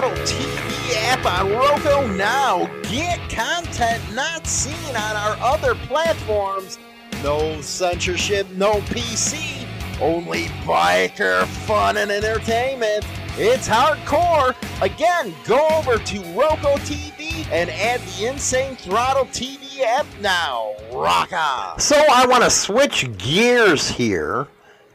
[0.00, 2.64] Throttle TV app on Roku now.
[2.84, 6.78] Get content not seen on our other platforms.
[7.22, 9.68] No censorship, no PC,
[10.00, 13.04] only biker fun and entertainment.
[13.36, 14.54] It's hardcore.
[14.80, 20.76] Again, go over to Roku TV and add the Insane Throttle TV app now.
[20.94, 21.78] Rock on.
[21.78, 24.48] So I want to switch gears here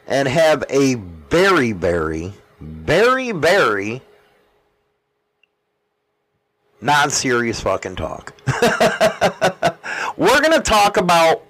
[0.08, 0.96] and have a
[1.30, 4.02] very, very, very, very,
[6.86, 8.34] very non-serious fucking talk.
[10.18, 11.44] We're gonna talk about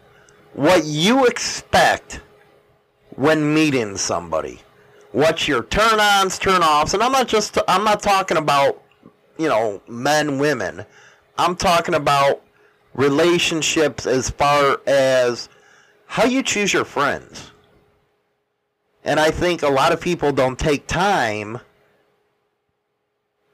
[0.53, 2.21] what you expect
[3.15, 4.61] when meeting somebody.
[5.11, 8.81] What's your turn-ons, turn-offs, and I'm not just I'm not talking about
[9.37, 10.85] you know men, women.
[11.37, 12.41] I'm talking about
[12.93, 15.49] relationships as far as
[16.07, 17.51] how you choose your friends.
[19.03, 21.59] And I think a lot of people don't take time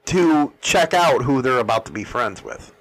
[0.06, 2.74] to check out who they're about to be friends with.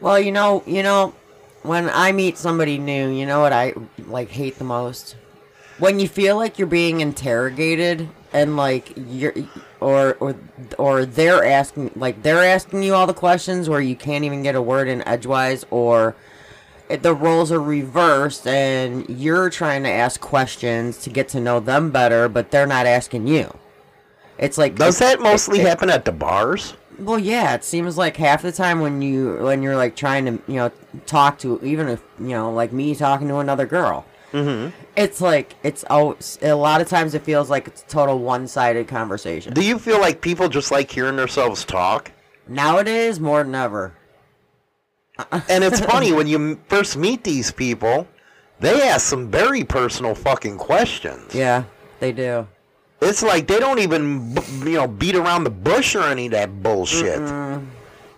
[0.00, 1.14] Well, you know, you know,
[1.62, 3.74] when I meet somebody new, you know what I
[4.06, 5.16] like hate the most?
[5.78, 9.34] When you feel like you're being interrogated and like you're
[9.80, 10.34] or or
[10.78, 14.54] or they're asking like they're asking you all the questions where you can't even get
[14.54, 16.14] a word in edgewise or
[16.88, 21.60] it- the roles are reversed and you're trying to ask questions to get to know
[21.60, 23.52] them better, but they're not asking you.
[24.38, 26.74] It's like Does that mostly it- it- happen at the bars?
[26.98, 30.32] well, yeah, it seems like half the time when you when you're like trying to
[30.48, 30.70] you know
[31.06, 34.70] talk to even if you know like me talking to another girl, Mm-hmm.
[34.96, 38.46] it's like it's always a lot of times it feels like it's a total one
[38.48, 39.52] sided conversation.
[39.54, 42.12] Do you feel like people just like hearing themselves talk?
[42.48, 43.92] Nowadays, more than ever.
[45.48, 48.06] And it's funny when you first meet these people,
[48.60, 51.34] they ask some very personal fucking questions.
[51.34, 51.64] Yeah,
[52.00, 52.46] they do.
[53.00, 56.62] It's like they don't even you know beat around the bush or any of that
[56.62, 57.20] bullshit.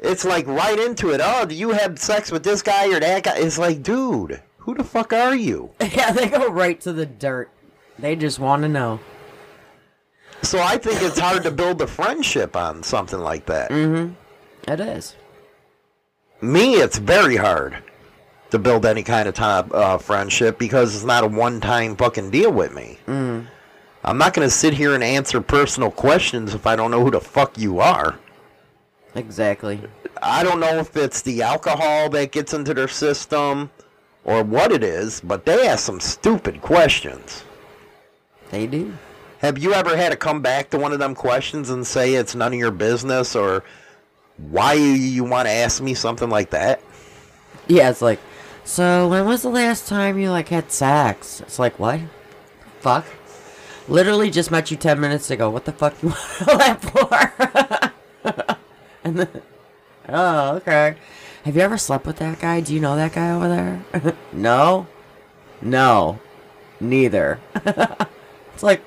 [0.01, 1.21] It's like right into it.
[1.23, 3.39] Oh, do you have sex with this guy or that guy?
[3.39, 5.71] It's like, dude, who the fuck are you?
[5.81, 7.51] Yeah, they go right to the dirt.
[7.99, 9.01] They just want to know.
[10.43, 13.71] So I think it's hard to build a friendship on something like that.
[13.71, 14.13] Mm-hmm.
[14.71, 15.17] It is.
[16.41, 17.77] Me, it's very hard
[18.51, 22.53] to build any kind of time, uh, friendship because it's not a one-time fucking deal
[22.53, 22.99] with me.
[23.07, 23.47] Mm.
[24.05, 27.11] I'm not going to sit here and answer personal questions if I don't know who
[27.11, 28.19] the fuck you are.
[29.15, 29.81] Exactly.
[30.23, 33.71] I don't know if it's the alcohol that gets into their system
[34.25, 37.45] or what it is, but they ask some stupid questions.
[38.51, 38.97] They do.
[39.41, 42.35] Have you ever had to come back to one of them questions and say it's
[42.35, 43.65] none of your business or
[44.37, 46.81] why you want to ask me something like that?
[47.67, 48.21] Yeah, it's like,
[48.65, 51.41] so when was the last time you like had sex?
[51.41, 52.01] It's like, what?
[52.81, 53.07] Fuck.
[53.89, 55.49] Literally just met you ten minutes ago.
[55.49, 56.09] What the fuck you
[56.47, 56.83] want that
[58.23, 58.57] for?
[59.05, 59.43] and then,
[60.09, 60.97] oh, okay.
[61.45, 62.61] Have you ever slept with that guy?
[62.61, 64.15] Do you know that guy over there?
[64.33, 64.87] no,
[65.63, 66.21] no,
[66.81, 67.41] neither.
[67.65, 68.83] it's like,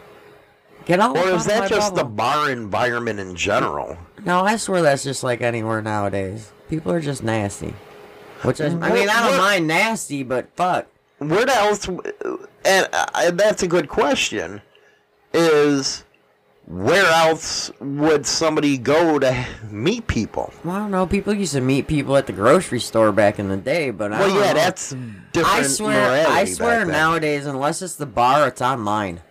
[0.85, 1.17] get out.
[1.17, 3.97] Or is that just the bar environment in general?
[4.23, 6.51] No, I swear that's just like anywhere nowadays.
[6.69, 7.73] People are just nasty.
[8.43, 10.87] Which is, I mean, I don't mind nasty, but fuck.
[11.17, 11.87] Where else?
[11.87, 14.61] And uh, that's a good question.
[15.33, 16.03] Is
[16.67, 20.53] where else would somebody go to meet people?
[20.63, 21.05] Well, I don't know.
[21.07, 24.19] People used to meet people at the grocery store back in the day, but I
[24.19, 24.53] Well, yeah, know.
[24.53, 24.89] that's
[25.33, 25.47] different.
[25.59, 29.21] I swear, I swear nowadays, unless it's the bar, it's online,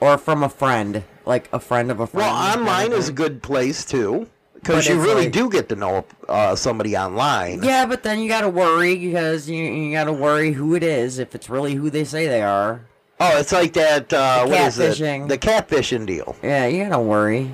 [0.00, 2.26] or from a friend, like a friend of a friend.
[2.26, 6.04] Well, online is a good place too, because you really like- do get to know
[6.28, 7.62] uh, somebody online.
[7.62, 11.34] Yeah, but then you gotta worry because you you gotta worry who it is if
[11.34, 12.82] it's really who they say they are.
[13.20, 14.12] Oh, it's like that.
[14.12, 14.92] Uh, The what is it?
[14.92, 15.28] catfishing.
[15.28, 16.36] The catfishing deal.
[16.42, 17.50] Yeah, you gotta worry.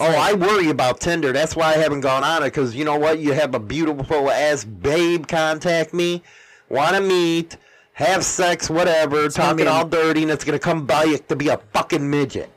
[0.00, 1.32] Oh, I worry about Tinder.
[1.32, 2.46] That's why I haven't gone on it.
[2.46, 3.18] Because you know what?
[3.20, 6.22] You have a beautiful ass babe contact me,
[6.68, 7.56] want to meet,
[7.94, 11.48] have sex, whatever, gonna talking all dirty, and it's gonna come by you to be
[11.48, 12.50] a fucking midget.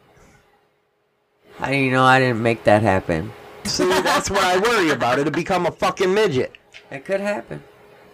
[1.57, 3.31] How do you know I didn't make that happen?
[3.63, 5.19] See, that's what I worry about.
[5.19, 6.51] It'll become a fucking midget.
[6.91, 7.63] It could happen.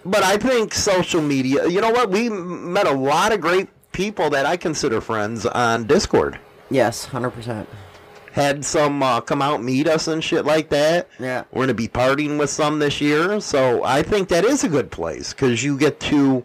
[0.06, 1.68] But I think social media.
[1.68, 2.10] You know what?
[2.10, 6.40] We met a lot of great people that I consider friends on Discord.
[6.70, 7.70] Yes, hundred percent.
[8.32, 11.08] Had some uh, come out meet us and shit like that.
[11.20, 11.44] Yeah.
[11.52, 14.90] We're gonna be partying with some this year, so I think that is a good
[14.92, 16.44] place because you get to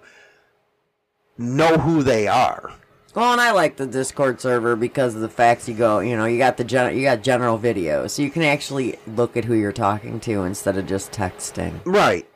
[1.38, 2.72] know who they are.
[3.14, 6.26] Well, and I like the Discord server because of the facts you go, you know,
[6.26, 9.54] you got the gen- you got general videos, so you can actually look at who
[9.54, 11.80] you're talking to instead of just texting.
[11.86, 12.28] Right.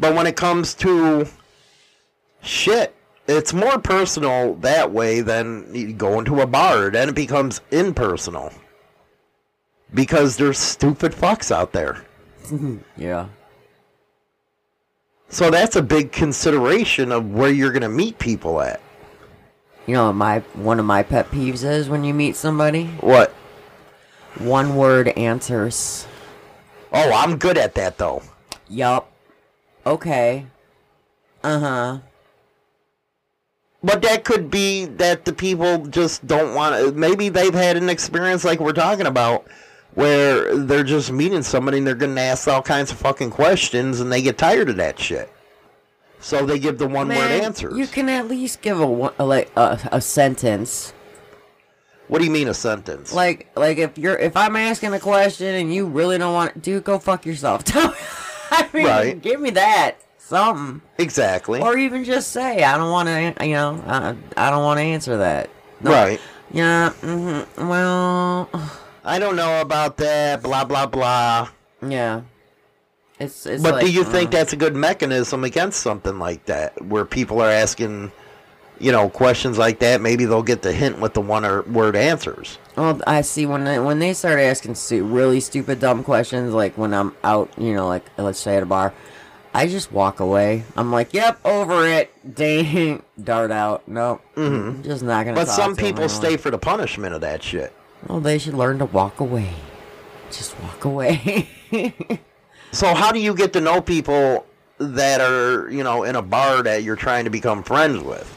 [0.00, 1.26] But when it comes to
[2.42, 2.94] shit,
[3.26, 6.90] it's more personal that way than going to a bar.
[6.90, 8.52] Then it becomes impersonal
[9.92, 12.04] because there's stupid fucks out there.
[12.96, 13.28] Yeah.
[15.28, 18.80] So that's a big consideration of where you're going to meet people at.
[19.86, 22.86] You know what my one of my pet peeves is when you meet somebody?
[23.00, 23.30] What?
[24.38, 26.06] One word answers.
[26.92, 28.22] Oh, I'm good at that though.
[28.68, 29.10] Yup.
[29.88, 30.44] Okay.
[31.42, 31.98] Uh huh.
[33.82, 36.92] But that could be that the people just don't want to.
[36.92, 39.46] Maybe they've had an experience like we're talking about
[39.94, 44.00] where they're just meeting somebody and they're going to ask all kinds of fucking questions
[44.00, 45.32] and they get tired of that shit.
[46.20, 47.78] So they give the one word Man, answers.
[47.78, 50.92] You can at least give a a, like a, a sentence.
[52.08, 53.14] What do you mean a sentence?
[53.14, 56.58] Like like if you're if I'm asking a question and you really don't want to,
[56.58, 57.64] dude, go fuck yourself.
[58.50, 59.20] I mean, Right.
[59.20, 61.60] give me that something, exactly.
[61.60, 63.46] or even just say I don't want to.
[63.46, 65.50] You know, I, I don't want to answer that.
[65.80, 66.20] No, right.
[66.52, 66.90] Yeah.
[66.90, 68.48] hmm well.
[69.04, 70.42] I don't know about that.
[70.42, 71.48] Blah blah blah.
[71.86, 72.22] Yeah.
[73.18, 73.62] It's it's.
[73.62, 77.04] but like, do you think uh, that's a good mechanism against something like that, where
[77.04, 78.12] people are asking,
[78.80, 80.00] you know, questions like that?
[80.00, 82.58] Maybe they'll get the hint with the one or word answers.
[82.76, 86.76] Well, I see when they, when they start asking stu- really stupid, dumb questions, like
[86.78, 88.94] when I'm out, you know, like let's say at a bar,
[89.54, 90.64] I just walk away.
[90.76, 93.88] I'm like, "Yep, over it." Dang, dart out.
[93.88, 94.68] No, mm-hmm.
[94.68, 95.34] I'm just not gonna.
[95.34, 97.72] But some people stay for the punishment of that shit.
[98.06, 99.54] Well, they should learn to walk away.
[100.30, 101.48] Just walk away.
[102.72, 104.46] So how do you get to know people
[104.78, 108.36] that are, you know, in a bar that you're trying to become friends with?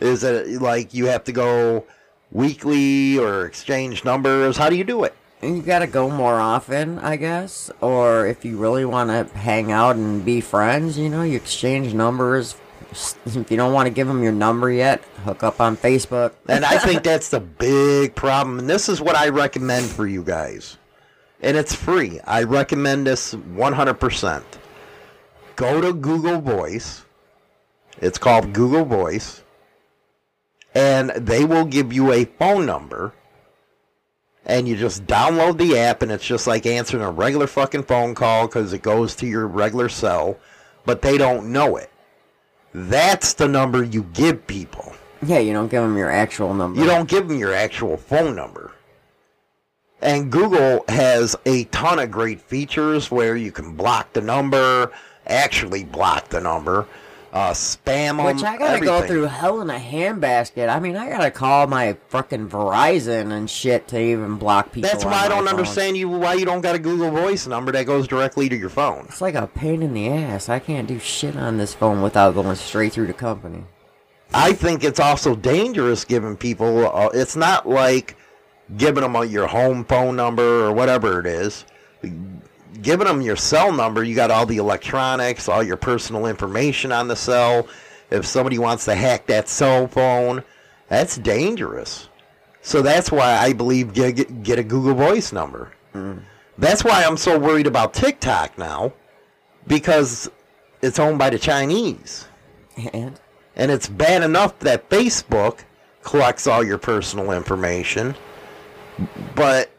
[0.00, 1.84] Is it like you have to go
[2.32, 4.56] weekly or exchange numbers?
[4.56, 5.14] How do you do it?
[5.42, 7.70] you gotta go more often, I guess.
[7.80, 11.94] Or if you really want to hang out and be friends, you know, you exchange
[11.94, 12.56] numbers.
[13.24, 16.32] If you don't want to give them your number yet, hook up on Facebook.
[16.48, 18.58] And I think that's the big problem.
[18.58, 20.76] And this is what I recommend for you guys.
[21.40, 22.20] And it's free.
[22.20, 24.42] I recommend this 100%.
[25.56, 27.04] Go to Google Voice.
[27.98, 29.42] It's called Google Voice.
[30.74, 33.12] And they will give you a phone number.
[34.46, 38.14] And you just download the app, and it's just like answering a regular fucking phone
[38.14, 40.38] call because it goes to your regular cell.
[40.84, 41.90] But they don't know it.
[42.72, 44.94] That's the number you give people.
[45.22, 46.80] Yeah, you don't give them your actual number.
[46.80, 48.72] You don't give them your actual phone number.
[50.00, 54.90] And Google has a ton of great features where you can block the number,
[55.26, 56.86] actually block the number,
[57.32, 58.24] uh, spam.
[58.24, 60.68] Which I gotta go through hell in a handbasket.
[60.68, 64.90] I mean, I gotta call my fucking Verizon and shit to even block people.
[64.90, 65.48] That's why I don't phone.
[65.48, 68.70] understand you why you don't got a Google Voice number that goes directly to your
[68.70, 69.06] phone.
[69.08, 70.48] It's like a pain in the ass.
[70.48, 73.64] I can't do shit on this phone without going straight through the company.
[74.32, 76.86] I think it's also dangerous giving people.
[76.94, 78.16] Uh, it's not like
[78.76, 81.64] giving them a, your home phone number or whatever it is.
[82.82, 87.08] Giving them your cell number, you got all the electronics, all your personal information on
[87.08, 87.66] the cell.
[88.10, 90.42] If somebody wants to hack that cell phone,
[90.88, 92.08] that's dangerous.
[92.62, 95.72] So that's why I believe get, get, get a Google Voice number.
[95.94, 96.22] Mm.
[96.58, 98.92] That's why I'm so worried about TikTok now,
[99.66, 100.30] because
[100.82, 102.26] it's owned by the Chinese.
[102.92, 103.18] And
[103.56, 105.60] And it's bad enough that Facebook
[106.02, 108.14] collects all your personal information,
[109.34, 109.70] but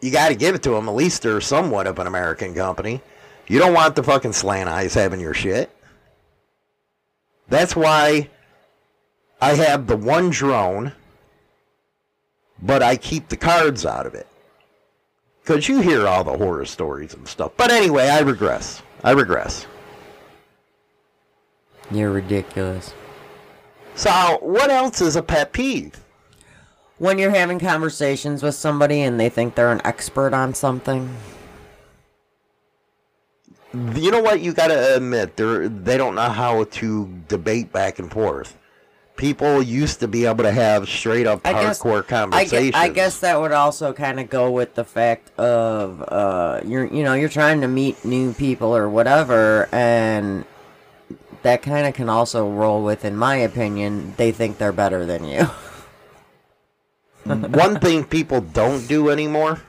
[0.00, 0.88] you got to give it to them.
[0.88, 3.02] At least they're somewhat of an American company.
[3.46, 5.70] You don't want the fucking slant eyes having your shit.
[7.48, 8.30] That's why
[9.40, 10.92] I have the one drone,
[12.62, 14.26] but I keep the cards out of it.
[15.42, 17.52] Because you hear all the horror stories and stuff.
[17.56, 18.82] But anyway, I regress.
[19.02, 19.66] I regress.
[21.90, 22.94] you're ridiculous.
[23.96, 26.00] So, what else is a pet peeve?
[27.00, 31.08] When you're having conversations with somebody and they think they're an expert on something,
[33.72, 34.40] You know what?
[34.40, 38.54] You got to admit, they they don't know how to debate back and forth.
[39.16, 42.70] People used to be able to have straight up I guess hardcore I, conversations.
[42.72, 46.84] gue- I guess that would also kind of go with the fact of uh, you're
[46.84, 50.44] you know you're trying to meet new people or whatever, and
[51.42, 55.24] that kind of can also roll with, in my opinion, they think they're better than
[55.24, 55.48] you.
[57.24, 59.60] One thing people don't do anymore,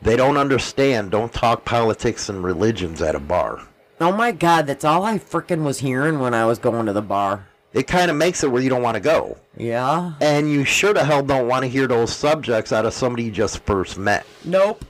[0.00, 1.10] they don't understand.
[1.10, 3.60] Don't talk politics and religions at a bar.
[4.00, 7.02] oh my god, that's all I frickin' was hearing when I was going to the
[7.02, 7.46] bar.
[7.72, 9.38] It kind of makes it where you don't want to go.
[9.56, 10.12] Yeah.
[10.20, 13.30] And you sure the hell don't want to hear those subjects out of somebody you
[13.30, 14.26] just first met.
[14.44, 14.84] Nope.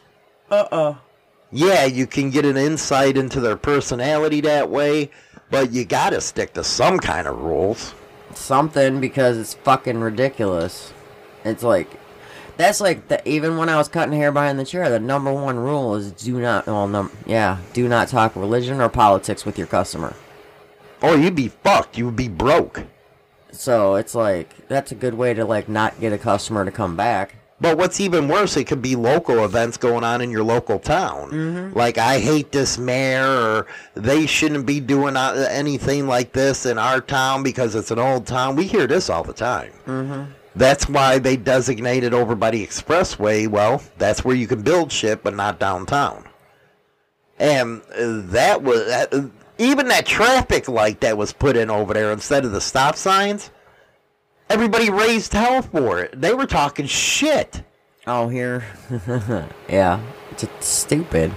[0.50, 0.94] Uh uh
[1.52, 5.10] Yeah, you can get an insight into their personality that way,
[5.50, 7.94] but you gotta stick to some kind of rules.
[8.34, 10.92] something because it's fucking ridiculous.
[11.44, 11.88] It's like
[12.56, 15.58] that's like the even when I was cutting hair behind the chair, the number one
[15.58, 19.66] rule is do not well num yeah, do not talk religion or politics with your
[19.66, 20.14] customer.
[21.00, 21.98] Or you'd be fucked.
[21.98, 22.84] You would be broke.
[23.50, 26.96] So it's like that's a good way to like not get a customer to come
[26.96, 27.36] back.
[27.60, 31.72] But what's even worse, it could be local events going on in your local town.
[31.74, 36.76] Like, I hate this mayor, or they shouldn't be doing uh, anything like this in
[36.76, 38.56] our town because it's an old town.
[38.56, 39.70] We hear this all the time.
[39.86, 40.32] Mm-hmm.
[40.54, 43.48] That's why they designated over by the expressway.
[43.48, 46.28] Well, that's where you can build shit, but not downtown.
[47.38, 49.28] And uh, that was that, uh,
[49.58, 53.50] even that traffic light that was put in over there instead of the stop signs.
[54.50, 56.20] Everybody raised hell for it.
[56.20, 57.62] They were talking shit.
[58.06, 58.64] Oh here
[59.68, 60.00] Yeah.
[60.30, 61.34] It's stupid.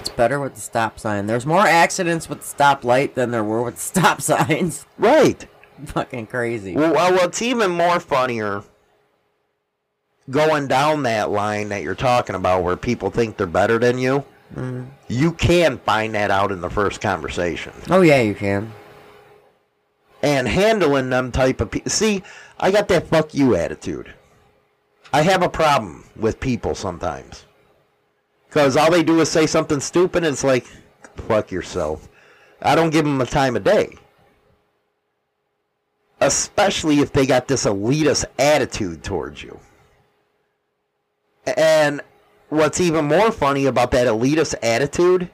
[0.00, 1.26] It's better with the stop sign.
[1.26, 4.86] There's more accidents with the stop light than there were with stop signs.
[4.98, 5.46] Right.
[5.86, 6.74] Fucking crazy.
[6.74, 8.62] Well, well, what's even more funnier,
[10.30, 14.24] going down that line that you're talking about, where people think they're better than you,
[14.54, 14.86] Mhm.
[15.08, 17.72] you can find that out in the first conversation.
[17.90, 18.72] Oh yeah, you can.
[20.22, 21.90] And handling them type of people.
[21.90, 22.22] See,
[22.58, 24.12] I got that fuck you attitude.
[25.12, 27.44] I have a problem with people sometimes.
[28.48, 30.66] Because all they do is say something stupid, and it's like,
[31.28, 32.08] fuck yourself.
[32.62, 33.96] I don't give them a time of day.
[36.20, 39.58] Especially if they got this elitist attitude towards you.
[41.56, 42.00] And
[42.48, 45.30] what's even more funny about that elitist attitude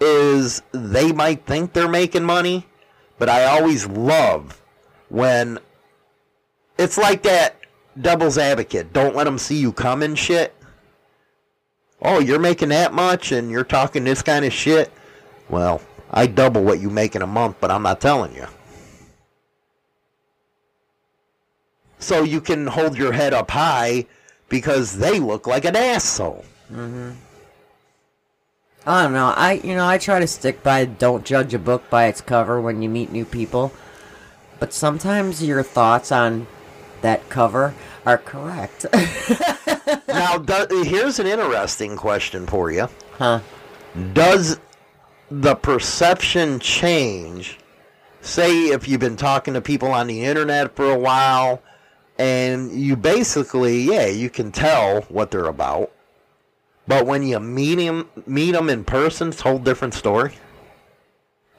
[0.00, 2.66] is they might think they're making money,
[3.18, 4.62] but I always love
[5.08, 5.58] when
[6.78, 7.56] it's like that
[8.00, 8.92] devil's advocate.
[8.92, 10.54] Don't let them see you coming shit.
[12.00, 14.92] Oh, you're making that much and you're talking this kind of shit?
[15.48, 15.80] Well,
[16.10, 18.46] I double what you make in a month, but I'm not telling you.
[21.98, 24.06] So you can hold your head up high
[24.48, 26.44] because they look like an asshole.
[26.72, 27.10] Mm-hmm.
[28.86, 29.34] I don't know.
[29.36, 32.60] I you know I try to stick by don't judge a book by its cover
[32.60, 33.72] when you meet new people,
[34.58, 36.46] but sometimes your thoughts on
[37.02, 37.74] that cover
[38.06, 38.86] are correct.
[40.08, 42.88] now, do, here's an interesting question for you.
[43.12, 43.40] Huh?
[44.12, 44.58] Does
[45.30, 47.58] the perception change?
[48.20, 51.62] Say, if you've been talking to people on the internet for a while,
[52.18, 55.92] and you basically, yeah, you can tell what they're about.
[56.86, 60.32] But when you meet them, meet them in person, it's a whole different story.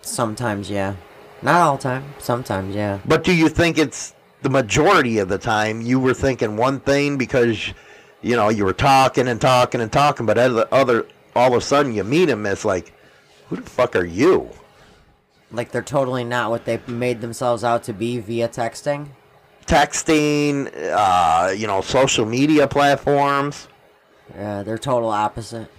[0.02, 0.96] Sometimes, yeah.
[1.42, 2.04] Not all time.
[2.18, 3.00] Sometimes, yeah.
[3.06, 7.18] But do you think it's the majority of the time you were thinking one thing
[7.18, 7.74] because
[8.22, 11.06] you know you were talking and talking and talking, but other, other
[11.36, 12.92] all of a sudden you meet them, it's like,
[13.48, 14.50] who the fuck are you?
[15.52, 19.10] Like they're totally not what they made themselves out to be via texting.
[19.70, 23.68] Texting, uh, you know, social media platforms.
[24.36, 25.70] Yeah, they're total opposite.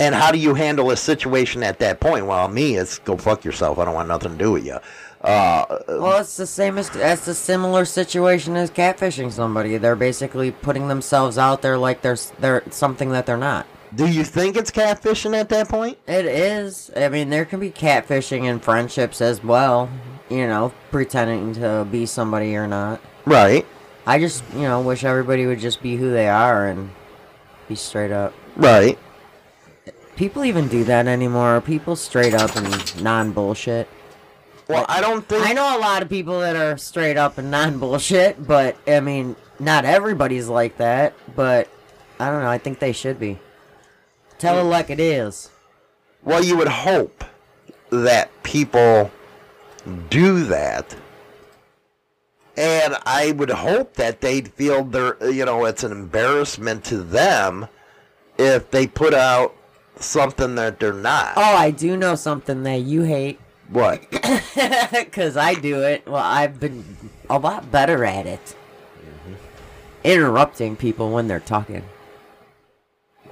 [0.00, 2.24] And how do you handle a situation at that point?
[2.26, 3.78] Well, me, it's go fuck yourself.
[3.78, 4.78] I don't want nothing to do with you.
[5.20, 9.76] Uh, Well, it's the same as it's a similar situation as catfishing somebody.
[9.76, 13.66] They're basically putting themselves out there like they're they're something that they're not.
[13.94, 15.98] do you think it's catfishing at that point?
[16.08, 16.90] It is.
[16.96, 19.90] I mean, there can be catfishing in friendships as well.
[20.30, 23.00] You know, pretending to be somebody you're not.
[23.24, 23.66] Right.
[24.06, 26.90] I just, you know, wish everybody would just be who they are and
[27.68, 28.34] be straight up.
[28.56, 28.98] Right.
[30.16, 31.60] People even do that anymore.
[31.60, 33.88] People straight up and non bullshit.
[34.68, 37.50] Well, I don't think I know a lot of people that are straight up and
[37.50, 41.14] non bullshit, but I mean, not everybody's like that.
[41.34, 41.68] But
[42.20, 42.50] I don't know.
[42.50, 43.38] I think they should be.
[44.38, 45.50] Tell it like it is.
[46.22, 47.24] Well, you would hope
[47.90, 49.10] that people
[50.10, 50.94] do that.
[52.56, 57.66] And I would hope that they'd feel their, you know, it's an embarrassment to them
[58.38, 59.56] if they put out
[59.96, 61.34] something that they're not.
[61.36, 63.40] Oh, I do know something that you hate.
[63.68, 64.02] What?
[64.90, 66.06] Because I do it.
[66.06, 66.84] Well, I've been
[67.28, 68.56] a lot better at it.
[69.00, 69.34] Mm-hmm.
[70.04, 71.82] Interrupting people when they're talking.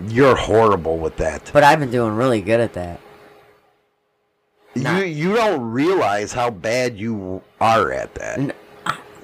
[0.09, 1.51] You're horrible with that.
[1.53, 3.01] But I've been doing really good at that.
[4.75, 8.57] You you don't realize how bad you are at that.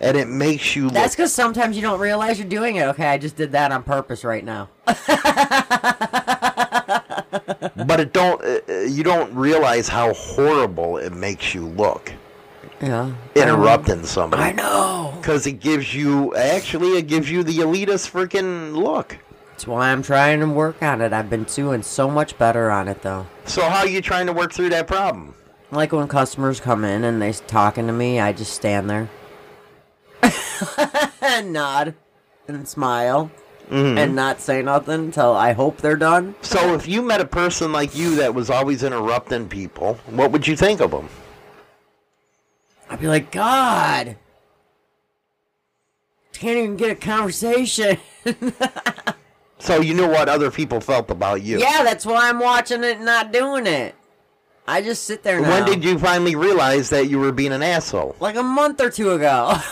[0.00, 2.84] And it makes you That's because sometimes you don't realize you're doing it.
[2.88, 4.68] Okay, I just did that on purpose right now.
[4.86, 4.94] but
[8.00, 12.12] it don't uh, uh, you don't realize how horrible it makes you look.
[12.80, 13.12] Yeah.
[13.34, 14.40] interrupting somebody.
[14.40, 15.12] I know.
[15.16, 19.18] Because it gives you, actually, it gives you the elitist freaking look.
[19.50, 21.12] That's why I'm trying to work on it.
[21.12, 23.26] I've been doing so much better on it, though.
[23.46, 25.34] So, how are you trying to work through that problem?
[25.72, 29.10] Like when customers come in and they're talking to me, I just stand there
[31.22, 31.94] and nod
[32.46, 33.30] and smile
[33.70, 33.98] Mm-hmm.
[33.98, 36.34] and not say nothing until I hope they're done.
[36.40, 40.46] So if you met a person like you that was always interrupting people, what would
[40.48, 41.10] you think of them?
[42.88, 44.16] I'd be like, God,
[46.32, 47.98] can't even get a conversation.
[49.60, 51.58] So you knew what other people felt about you.
[51.58, 53.94] yeah, that's why I'm watching it and not doing it.
[54.68, 55.50] I just sit there now.
[55.50, 58.14] When did you finally realize that you were being an asshole?
[58.20, 59.56] Like a month or two ago.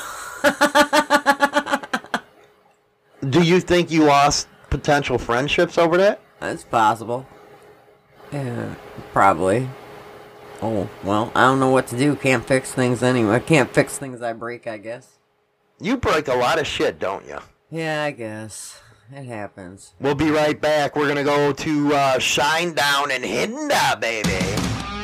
[3.31, 6.21] Do you think you lost potential friendships over that?
[6.41, 7.27] That's possible.
[8.33, 8.75] Yeah,
[9.13, 9.69] probably.
[10.63, 12.17] Oh, well, I don't know what to do.
[12.17, 13.41] Can't fix things anyway.
[13.41, 15.19] Can't fix things I break, I guess.
[15.81, 17.39] You break a lot of shit, don't you?
[17.71, 18.81] Yeah, I guess.
[19.13, 19.95] It happens.
[20.01, 20.97] We'll be right back.
[20.97, 24.96] We're gonna go to uh, Shinedown and Hinda, baby.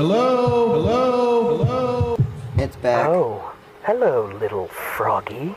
[0.00, 2.16] Hello, hello, hello.
[2.56, 3.06] It's back.
[3.06, 3.52] Oh,
[3.82, 5.54] hello, little froggy.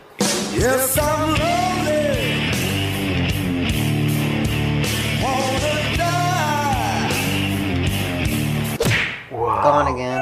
[0.51, 2.51] Yes, I'm lonely.
[5.23, 7.07] Wanna die.
[9.31, 10.21] Gone again.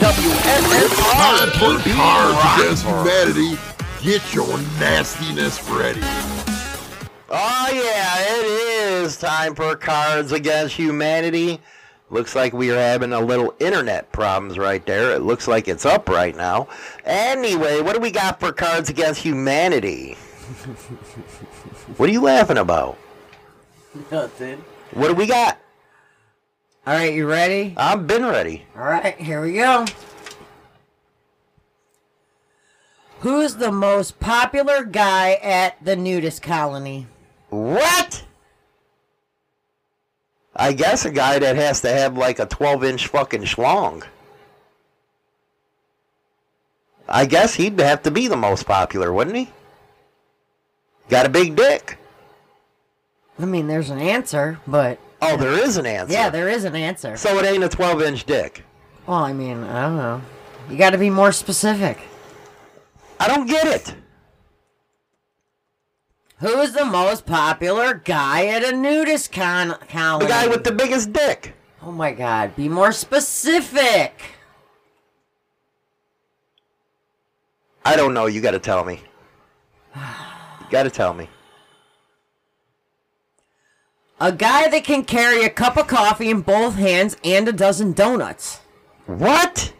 [0.00, 3.58] Time for Cards Against Humanity.
[4.02, 6.00] Get your nastiness ready.
[7.28, 8.44] Oh yeah, it
[9.04, 11.60] is time for Cards Against Humanity.
[12.10, 15.12] Looks like we are having a little internet problems right there.
[15.12, 16.68] It looks like it's up right now.
[17.04, 20.14] Anyway, what do we got for Cards Against Humanity?
[21.98, 22.96] what are you laughing about?
[24.10, 24.64] Nothing.
[24.92, 25.58] What do we got?
[26.86, 27.74] All right, you ready?
[27.76, 28.64] I've been ready.
[28.74, 29.84] All right, here we go.
[33.20, 37.08] Who's the most popular guy at the nudist colony?
[37.50, 38.24] What?
[40.58, 44.04] I guess a guy that has to have like a 12 inch fucking schlong.
[47.08, 49.48] I guess he'd have to be the most popular, wouldn't he?
[51.08, 51.96] Got a big dick.
[53.38, 56.12] I mean, there's an answer, but Oh, there is an answer.
[56.12, 57.16] yeah, there is an answer.
[57.16, 58.64] So it ain't a 12 inch dick.
[59.06, 60.20] Well, I mean, I don't know.
[60.68, 61.98] You got to be more specific.
[63.18, 63.94] I don't get it.
[66.40, 70.26] Who's the most popular guy at a nudist con- colony?
[70.26, 71.54] The guy with the biggest dick.
[71.82, 74.22] Oh my god, be more specific.
[77.84, 78.26] I don't know.
[78.26, 79.02] You got to tell me.
[80.60, 81.30] You got to tell me.
[84.20, 87.94] A guy that can carry a cup of coffee in both hands and a dozen
[87.94, 88.60] donuts.
[89.06, 89.72] What?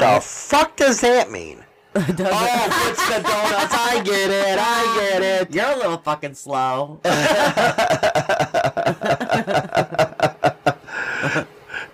[0.00, 1.62] The fuck does that mean?
[1.98, 3.74] oh, it's the donuts.
[3.74, 4.58] I get it.
[4.60, 5.54] I get it.
[5.54, 7.00] You're a little fucking slow.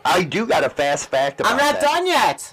[0.04, 1.82] I do got a fast fact about I'm not that.
[1.82, 2.52] done yet.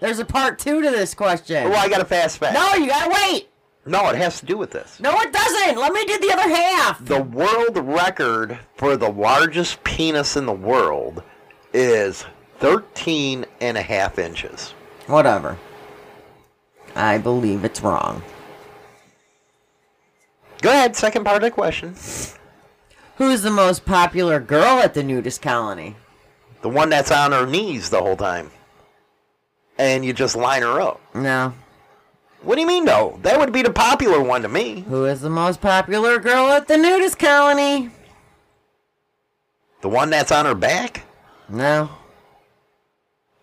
[0.00, 1.68] There's a part two to this question.
[1.68, 2.54] Well, I got a fast fact.
[2.54, 3.48] No, you gotta wait.
[3.86, 5.00] No, it has to do with this.
[5.00, 5.76] No, it doesn't.
[5.76, 7.04] Let me do the other half.
[7.04, 11.22] The world record for the largest penis in the world
[11.72, 12.24] is
[12.60, 14.70] 13 and a half inches.
[15.06, 15.58] Whatever.
[16.94, 18.22] I believe it's wrong.
[20.62, 21.94] Go ahead, second part of the question.
[23.16, 25.96] Who's the most popular girl at the nudist colony?
[26.62, 28.50] The one that's on her knees the whole time.
[29.76, 31.00] And you just line her up.
[31.14, 31.52] No.
[32.42, 33.18] What do you mean, no?
[33.22, 34.80] That would be the popular one to me.
[34.88, 37.90] Who is the most popular girl at the nudist colony?
[39.80, 41.04] The one that's on her back?
[41.48, 41.90] No.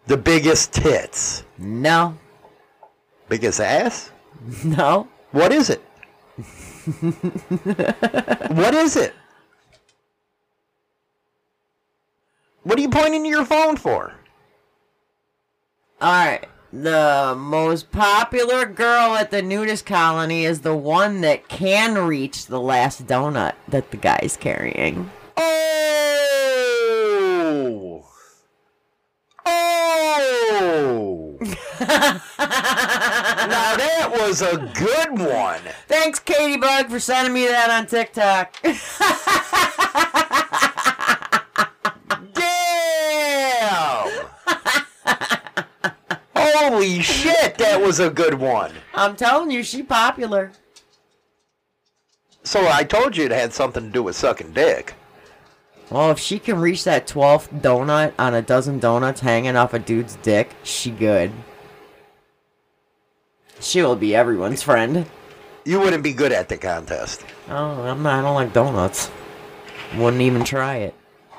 [0.08, 1.44] The biggest tits?
[1.58, 2.18] No.
[3.32, 4.12] Biggest ass?
[4.66, 5.08] No.
[5.32, 5.82] What is it?
[8.52, 9.14] what is it?
[12.64, 14.14] What are you pointing to your phone for?
[16.02, 16.50] Alright.
[16.74, 22.60] The most popular girl at the nudist colony is the one that can reach the
[22.60, 25.10] last donut that the guy's carrying.
[25.38, 25.56] Oh!
[29.46, 31.38] Oh!
[33.52, 35.62] now that was a good one.
[35.88, 38.56] Thanks, Katie Bug, for sending me that on TikTok.
[42.34, 44.28] Damn!
[46.34, 48.72] Holy shit, that was a good one.
[48.94, 50.52] I'm telling you, she popular.
[52.44, 54.96] So I told you it had something to do with sucking dick.
[55.90, 59.80] Well, if she can reach that 12th donut on a dozen donuts hanging off a
[59.80, 61.32] dude's dick, she good.
[63.62, 65.06] She will be everyone's friend.
[65.64, 67.24] You wouldn't be good at the contest.
[67.48, 68.20] Oh, I'm not.
[68.20, 69.12] I don't like donuts.
[69.96, 70.96] Wouldn't even try it.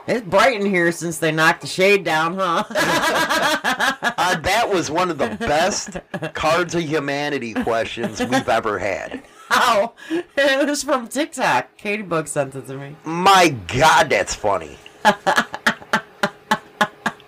[0.06, 2.64] It's bright in here since they knocked the shade down, huh?
[4.24, 5.96] Uh, that was one of the best
[6.32, 9.22] Cards of Humanity questions we've ever had.
[9.48, 9.94] How?
[10.36, 11.76] It was from TikTok.
[11.76, 12.94] Katie Bug sent it to me.
[13.04, 14.78] My God, that's funny.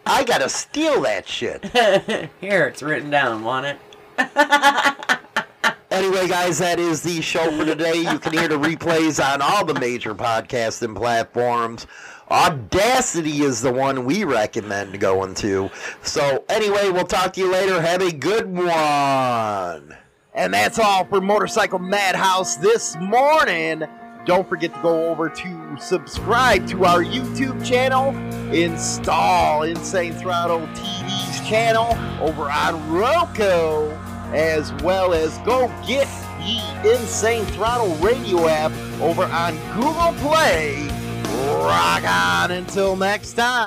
[0.06, 1.64] I gotta steal that shit.
[2.40, 3.42] Here, it's written down.
[3.42, 3.78] Want it?
[5.90, 7.98] Anyway, guys, that is the show for today.
[7.98, 11.86] You can hear the replays on all the major podcasting platforms.
[12.28, 15.70] Audacity is the one we recommend going to.
[16.02, 17.80] So, anyway, we'll talk to you later.
[17.80, 19.96] Have a good one.
[20.34, 23.84] And that's all for Motorcycle Madhouse this morning.
[24.26, 28.08] Don't forget to go over to subscribe to our YouTube channel,
[28.52, 33.90] install Insane Throttle TV's channel over on Roku,
[34.32, 36.08] as well as go get
[36.38, 40.88] the Insane Throttle radio app over on Google Play.
[41.50, 43.54] Rock on until next time.